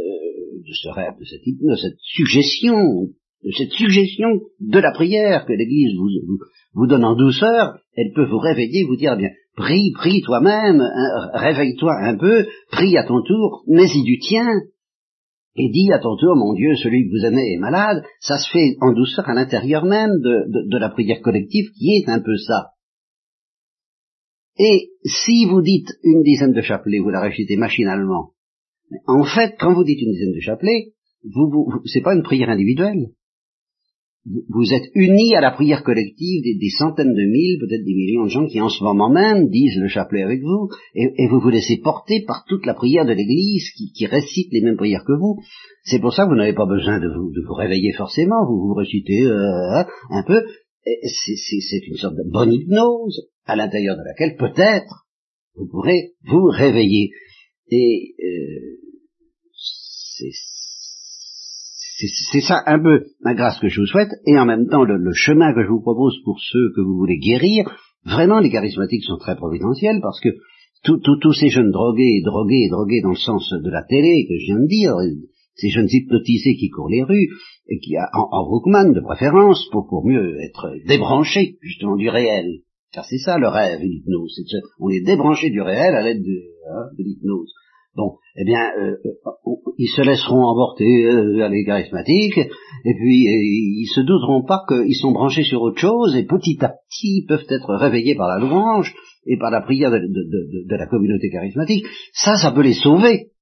de 0.66 0.72
ce 0.72 0.88
rêve, 0.88 1.14
de 1.18 1.24
cette 1.24 1.46
hypnose, 1.46 1.81
cette 1.81 1.98
suggestion, 2.00 3.09
de 3.44 3.50
cette 3.57 3.72
suggestion 3.72 4.29
de 4.61 4.79
la 4.79 4.92
prière 4.92 5.46
que 5.46 5.53
l'Église 5.53 5.96
vous, 5.96 6.09
vous, 6.74 6.87
donne 6.87 7.05
en 7.05 7.16
douceur, 7.16 7.79
elle 7.96 8.12
peut 8.14 8.26
vous 8.26 8.38
réveiller, 8.38 8.85
vous 8.85 8.96
dire, 8.96 9.16
bien, 9.16 9.31
prie, 9.57 9.92
prie 9.94 10.22
toi-même, 10.22 10.81
hein, 10.81 11.31
réveille-toi 11.35 11.92
un 12.03 12.16
peu, 12.16 12.46
prie 12.70 12.96
à 12.96 13.05
ton 13.05 13.22
tour, 13.22 13.64
mais 13.66 13.87
y 13.87 14.03
du 14.03 14.18
tien, 14.18 14.46
et 15.61 15.70
dit 15.70 15.92
à 15.92 15.99
ton 15.99 16.16
mon 16.37 16.55
Dieu, 16.55 16.75
celui 16.77 17.05
que 17.05 17.11
vous 17.11 17.27
aimez 17.27 17.53
est 17.53 17.59
malade, 17.59 18.03
ça 18.20 18.38
se 18.38 18.51
fait 18.51 18.77
en 18.81 18.92
douceur 18.92 19.29
à 19.29 19.35
l'intérieur 19.35 19.85
même 19.85 20.11
de, 20.20 20.79
la 20.79 20.88
prière 20.88 21.20
collective 21.20 21.70
qui 21.77 21.96
est 21.96 22.09
un 22.09 22.20
peu 22.20 22.37
ça. 22.37 22.70
Et 24.59 24.90
si 25.05 25.44
vous 25.44 25.61
dites 25.61 25.88
une 26.03 26.23
dizaine 26.23 26.53
de 26.53 26.62
chapelets, 26.62 27.01
vous 27.01 27.11
la 27.11 27.20
récitez 27.20 27.57
machinalement, 27.57 28.33
en 29.07 29.25
fait, 29.25 29.55
quand 29.59 29.75
vous 29.75 29.85
dites 29.85 30.01
une 30.01 30.12
dizaine 30.12 30.35
de 30.35 30.40
chapelets, 30.40 30.92
vous, 31.25 31.83
c'est 31.85 32.03
pas 32.03 32.14
une 32.14 32.23
prière 32.23 32.49
individuelle 32.49 33.11
vous 34.26 34.74
êtes 34.74 34.90
unis 34.94 35.35
à 35.35 35.40
la 35.40 35.50
prière 35.50 35.83
collective 35.83 36.42
des, 36.42 36.70
centaines 36.70 37.14
de 37.14 37.24
mille, 37.24 37.59
peut-être 37.59 37.85
des 37.85 37.94
millions 37.94 38.24
de 38.24 38.28
gens 38.30 38.46
qui 38.46 38.61
en 38.61 38.68
ce 38.68 38.85
moment 38.85 39.09
même 39.09 39.48
disent 39.48 39.78
le 39.78 39.88
chapelet 39.88 40.22
avec 40.22 40.42
vous, 40.42 40.68
et, 40.94 41.26
vous 41.28 41.40
vous 41.40 41.48
laissez 41.48 41.78
porter 41.78 42.24
par 42.26 42.44
toute 42.46 42.66
la 42.66 42.74
prière 42.74 43.06
de 43.06 43.12
l'Église 43.12 43.70
qui, 43.70 44.06
récite 44.06 44.52
les 44.52 44.61
mêmes 44.61 44.76
prières 44.76 45.04
que 45.06 45.18
vous. 45.18 45.38
C'est 45.85 46.00
pour 46.00 46.12
ça 46.12 46.24
que 46.24 46.30
vous 46.30 46.37
n'avez 46.37 46.52
pas 46.52 46.66
besoin 46.66 47.00
de 47.00 47.09
vous, 47.09 47.33
de 47.33 47.40
vous 47.46 47.54
réveiller 47.54 47.92
forcément, 47.92 48.46
vous 48.46 48.68
vous 48.68 48.74
récitez 48.74 49.22
euh, 49.22 49.85
un 50.11 50.22
peu. 50.26 50.42
C'est 50.85 51.87
une 51.87 51.96
sorte 51.96 52.16
de 52.16 52.30
bonne 52.30 52.52
hypnose 52.52 53.28
à 53.46 53.56
l'intérieur 53.56 53.96
de 53.96 54.02
laquelle 54.04 54.37
peut-être 54.37 55.06
vous 55.54 55.66
pourrez 55.66 56.12
vous 56.24 56.44
réveiller. 56.44 57.11
Et 57.70 58.14
euh, 58.22 58.80
c'est 59.54 60.30
c'est 62.09 62.41
ça 62.41 62.63
un 62.67 62.79
peu 62.79 63.05
la 63.21 63.35
grâce 63.35 63.59
que 63.59 63.69
je 63.69 63.81
vous 63.81 63.87
souhaite, 63.87 64.11
et 64.27 64.39
en 64.39 64.47
même 64.47 64.69
temps 64.69 64.85
le, 64.85 65.13
chemin 65.13 65.53
que 65.55 65.63
je 65.63 65.69
vous 65.69 65.83
propose 65.83 66.17
pour 66.25 66.39
ceux 66.41 66.73
que 66.75 66.81
vous 66.81 66.97
voulez 66.97 67.19
guérir. 67.19 67.71
Vraiment, 68.05 68.41
les 68.41 68.51
charismatiques 68.51 69.05
sont 69.05 69.19
très 69.19 69.37
providentiels 69.37 70.01
parce 70.03 70.21
que 70.21 70.31
tous 70.83 71.33
ces 71.33 71.49
jeunes 71.49 71.71
drogués, 71.71 72.23
drogués, 72.25 72.69
drogués 72.71 73.03
dans 73.03 73.11
le 73.11 73.17
sens 73.17 73.53
de 73.53 73.71
la 73.71 73.83
télé 73.83 74.27
que 74.29 74.39
je 74.39 74.47
viens 74.47 74.61
de 74.61 74.67
dire, 74.67 74.95
ces 75.55 75.69
jeunes 75.69 75.89
hypnotisés 75.91 76.57
qui 76.57 76.71
courent 76.71 76.89
les 76.89 77.03
rues, 77.03 77.29
et 77.69 77.79
qui 77.79 77.97
en, 77.99 78.29
en 78.31 78.93
de 78.93 79.01
préférence, 79.01 79.69
pour, 79.71 79.87
pour 79.89 80.07
mieux 80.07 80.41
être 80.43 80.73
débranchés 80.87 81.59
justement 81.61 81.97
du 81.97 82.09
réel. 82.09 82.63
Car 82.93 83.05
c'est 83.05 83.19
ça 83.19 83.39
le 83.39 83.49
rêve, 83.49 83.81
l'hypnose. 83.83 84.41
On 84.81 84.89
est 84.89 85.05
débranché 85.05 85.51
du 85.51 85.61
réel 85.61 85.95
à 85.95 86.03
l'aide 86.03 86.23
de, 86.23 86.43
hein, 86.73 86.89
de 86.99 87.05
l'hypnose. 87.05 87.53
Bon, 87.96 88.18
eh 88.37 88.44
bien, 88.44 88.70
euh, 88.79 88.96
euh, 89.05 89.53
ils 89.76 89.88
se 89.88 90.03
laisseront 90.03 90.44
emporter 90.44 91.07
euh, 91.07 91.44
à 91.44 91.48
les 91.48 91.64
charismatiques, 91.64 92.38
et 92.38 92.94
puis 92.94 93.24
ils 93.24 93.90
se 93.92 94.00
douteront 94.00 94.44
pas 94.44 94.62
qu'ils 94.68 94.94
sont 94.94 95.11
branchés 95.11 95.42
sur 95.42 95.61
autre 95.61 95.81
chose, 95.81 96.14
et 96.14 96.24
petit 96.24 96.57
à 96.61 96.68
petit 96.68 97.24
peuvent 97.26 97.46
être 97.48 97.74
réveillés 97.74 98.14
par 98.14 98.29
la 98.29 98.38
louange 98.38 98.94
et 99.26 99.37
par 99.38 99.50
la 99.50 99.62
prière 99.62 99.90
de, 99.90 100.76
la 100.76 100.87
communauté 100.87 101.31
charismatique. 101.31 101.85
Ça, 102.12 102.37
ça 102.37 102.53
peut 102.53 102.62
les 102.62 102.74
sauver. 102.74 103.33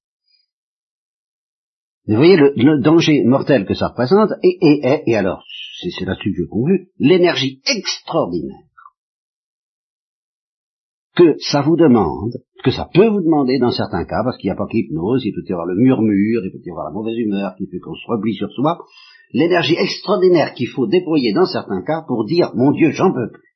Vous 2.06 2.16
voyez 2.16 2.37
le, 2.37 2.80
danger 2.80 3.22
mortel 3.24 3.66
que 3.66 3.74
ça 3.74 3.88
représente, 3.88 4.30
et, 4.42 4.56
et, 4.62 5.02
et, 5.06 5.14
alors, 5.14 5.44
c'est 5.78 6.06
là-dessus 6.06 6.32
que 6.32 6.42
je 6.44 6.48
conclue, 6.48 6.88
l'énergie 6.98 7.61
extraordinaire 7.70 8.68
que 11.18 11.34
ça 11.40 11.62
vous 11.62 11.76
demande, 11.76 12.34
que 12.62 12.71
ça 12.71 12.88
peut 12.92 13.09
vous 13.09 13.23
demander 13.23 13.59
dans 13.59 13.71
certains 13.71 14.05
cas, 14.05 14.23
parce 14.25 14.37
qu'il 14.38 14.49
n'y 14.49 14.53
a 14.53 14.57
pas 14.57 14.66
que 14.66 14.77
l'hypnose, 14.77 15.25
il 15.25 15.33
peut 15.33 15.44
y 15.49 15.53
avoir 15.53 15.66
le 15.66 15.77
murmure, 15.77 16.42
il 16.44 16.51
peut 16.51 16.59
y 16.64 16.71
avoir 16.71 16.87
la 16.87 16.92
mauvaise 16.92 17.16
humeur 17.16 17.55
qui 17.57 17.66
fait 17.66 17.79
qu'on 17.79 17.94
se 17.94 18.07
replie 18.07 18.35
sur 18.35 18.51
soi, 18.51 18.79
l'énergie 19.33 19.77
extraordinaire 19.79 20.55
qu'il 20.55 20.68
faut 20.68 20.87
déployer 20.87 21.33
dans 21.33 21.47
certains 21.47 21.83
cas 21.83 22.03
pour 22.07 22.25
dire, 22.25 22.51
mon 22.55 22.73
Dieu, 22.73 22.90
j'en 22.90 23.12
peux 23.12 23.31
plus. 23.31 23.49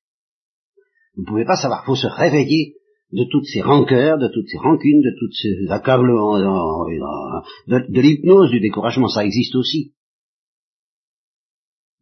Vous 1.16 1.22
ne 1.22 1.26
pouvez 1.26 1.44
pas 1.44 1.56
savoir, 1.56 1.82
il 1.84 1.86
faut 1.86 1.96
se 1.96 2.06
réveiller 2.06 2.76
de 3.12 3.24
toutes 3.30 3.44
ces 3.44 3.60
rancœurs, 3.60 4.18
de 4.18 4.28
toutes 4.28 4.48
ces 4.48 4.58
rancunes, 4.58 5.02
de 5.02 5.14
toutes 5.18 5.34
ces 5.34 5.70
accablements, 5.70 6.38
de, 6.38 8.00
l'hypnose, 8.00 8.50
du 8.50 8.60
découragement, 8.60 9.08
ça 9.08 9.24
existe 9.24 9.54
aussi. 9.54 9.92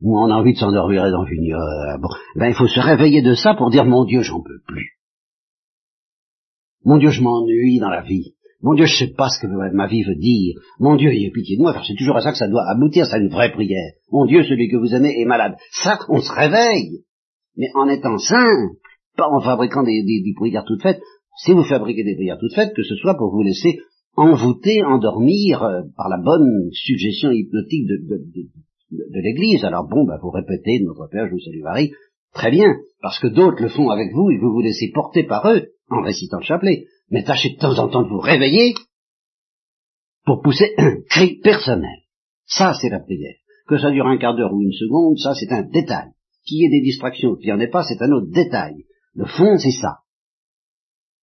On 0.02 0.30
a 0.30 0.34
envie 0.34 0.54
de 0.54 0.58
s'endormir 0.58 1.04
et 1.06 1.10
d'en 1.10 1.26
finir. 1.26 1.58
Euh, 1.58 1.98
ben 2.36 2.48
il 2.48 2.54
faut 2.54 2.68
se 2.68 2.80
réveiller 2.80 3.22
de 3.22 3.34
ça 3.34 3.54
pour 3.54 3.70
dire 3.70 3.84
mon 3.84 4.04
Dieu, 4.04 4.22
j'en 4.22 4.40
peux 4.40 4.60
plus. 4.66 4.99
Mon 6.84 6.98
Dieu, 6.98 7.10
je 7.10 7.22
m'ennuie 7.22 7.78
dans 7.78 7.90
la 7.90 8.02
vie. 8.02 8.34
Mon 8.62 8.74
Dieu, 8.74 8.84
je 8.84 8.96
sais 8.96 9.12
pas 9.16 9.28
ce 9.28 9.40
que 9.40 9.46
ma 9.46 9.86
vie 9.86 10.02
veut 10.02 10.16
dire. 10.16 10.54
Mon 10.78 10.96
Dieu, 10.96 11.10
ayez 11.10 11.30
pitié 11.30 11.56
de 11.56 11.62
moi. 11.62 11.74
c'est 11.86 11.96
toujours 11.96 12.16
à 12.16 12.20
ça 12.20 12.32
que 12.32 12.38
ça 12.38 12.48
doit 12.48 12.68
aboutir, 12.68 13.06
c'est 13.06 13.18
une 13.18 13.30
vraie 13.30 13.52
prière. 13.52 13.92
Mon 14.12 14.26
Dieu, 14.26 14.42
celui 14.42 14.68
que 14.68 14.76
vous 14.76 14.94
aimez 14.94 15.18
est 15.18 15.24
malade. 15.24 15.54
Ça, 15.72 15.98
on 16.08 16.20
se 16.20 16.32
réveille. 16.32 17.04
Mais 17.56 17.68
en 17.74 17.88
étant 17.88 18.18
simple, 18.18 18.76
pas 19.16 19.28
en 19.28 19.40
fabriquant 19.40 19.82
des, 19.82 20.02
prières 20.36 20.64
toutes 20.66 20.82
faites. 20.82 21.00
Si 21.42 21.52
vous 21.52 21.64
fabriquez 21.64 22.04
des 22.04 22.14
prières 22.14 22.38
toutes 22.38 22.54
faites, 22.54 22.74
que 22.74 22.82
ce 22.82 22.96
soit 22.96 23.16
pour 23.16 23.30
vous 23.32 23.42
laisser 23.42 23.78
envoûter, 24.16 24.82
endormir 24.84 25.62
euh, 25.62 25.82
par 25.96 26.08
la 26.08 26.18
bonne 26.18 26.68
suggestion 26.72 27.30
hypnotique 27.30 27.86
de, 27.86 27.96
de, 28.90 29.20
l'Église. 29.22 29.64
Alors 29.64 29.88
bon, 29.88 30.04
bah, 30.04 30.18
vous 30.20 30.30
répétez 30.30 30.80
Notre 30.84 31.08
Père, 31.10 31.26
je 31.28 31.32
vous 31.32 31.40
salue 31.40 31.62
Marie. 31.62 31.92
Très 32.34 32.50
bien, 32.50 32.74
parce 33.00 33.18
que 33.18 33.28
d'autres 33.28 33.62
le 33.62 33.68
font 33.68 33.88
avec 33.88 34.12
vous 34.12 34.30
et 34.30 34.38
vous 34.38 34.52
vous 34.52 34.60
laissez 34.60 34.90
porter 34.92 35.24
par 35.24 35.46
eux 35.50 35.68
en 35.90 36.02
récitant 36.02 36.38
le 36.38 36.44
chapelet, 36.44 36.86
mais 37.10 37.24
tâchez 37.24 37.50
de 37.50 37.58
temps 37.58 37.78
en 37.78 37.88
temps 37.88 38.02
de 38.02 38.08
vous 38.08 38.20
réveiller 38.20 38.74
pour 40.24 40.42
pousser 40.42 40.72
un 40.78 41.00
cri 41.08 41.40
personnel. 41.42 41.98
Ça, 42.46 42.74
c'est 42.80 42.88
la 42.88 43.00
prière. 43.00 43.36
Que 43.68 43.78
ça 43.78 43.90
dure 43.90 44.06
un 44.06 44.18
quart 44.18 44.36
d'heure 44.36 44.52
ou 44.52 44.62
une 44.62 44.72
seconde, 44.72 45.18
ça, 45.18 45.34
c'est 45.34 45.52
un 45.52 45.62
détail. 45.62 46.10
Qu'il 46.44 46.58
y 46.58 46.64
ait 46.64 46.70
des 46.70 46.84
distractions, 46.84 47.36
qu'il 47.36 47.46
n'y 47.46 47.52
en 47.52 47.60
ait 47.60 47.70
pas, 47.70 47.84
c'est 47.84 48.02
un 48.02 48.10
autre 48.12 48.30
détail. 48.30 48.84
Le 49.14 49.26
fond, 49.26 49.58
c'est 49.58 49.70
ça. 49.70 49.98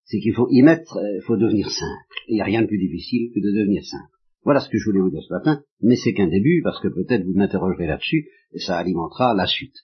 C'est 0.05 0.19
qu'il 0.19 0.33
faut 0.33 0.47
y 0.49 0.61
mettre, 0.61 0.97
il 1.01 1.19
euh, 1.19 1.21
faut 1.25 1.35
devenir 1.35 1.69
simple. 1.69 2.15
Il 2.27 2.35
n'y 2.35 2.41
a 2.41 2.45
rien 2.45 2.61
de 2.61 2.67
plus 2.67 2.77
difficile 2.77 3.31
que 3.33 3.39
de 3.39 3.59
devenir 3.59 3.83
simple. 3.83 4.11
Voilà 4.43 4.61
ce 4.61 4.69
que 4.69 4.77
je 4.77 4.85
voulais 4.85 5.01
vous 5.01 5.09
dire 5.09 5.23
ce 5.27 5.33
matin, 5.33 5.61
mais 5.81 5.97
c'est 5.97 6.13
qu'un 6.13 6.27
début, 6.27 6.61
parce 6.63 6.79
que 6.81 6.87
peut-être 6.87 7.25
vous 7.25 7.33
m'interrogerez 7.33 7.87
là-dessus, 7.87 8.29
et 8.53 8.59
ça 8.59 8.77
alimentera 8.77 9.33
la 9.33 9.45
suite. 9.45 9.75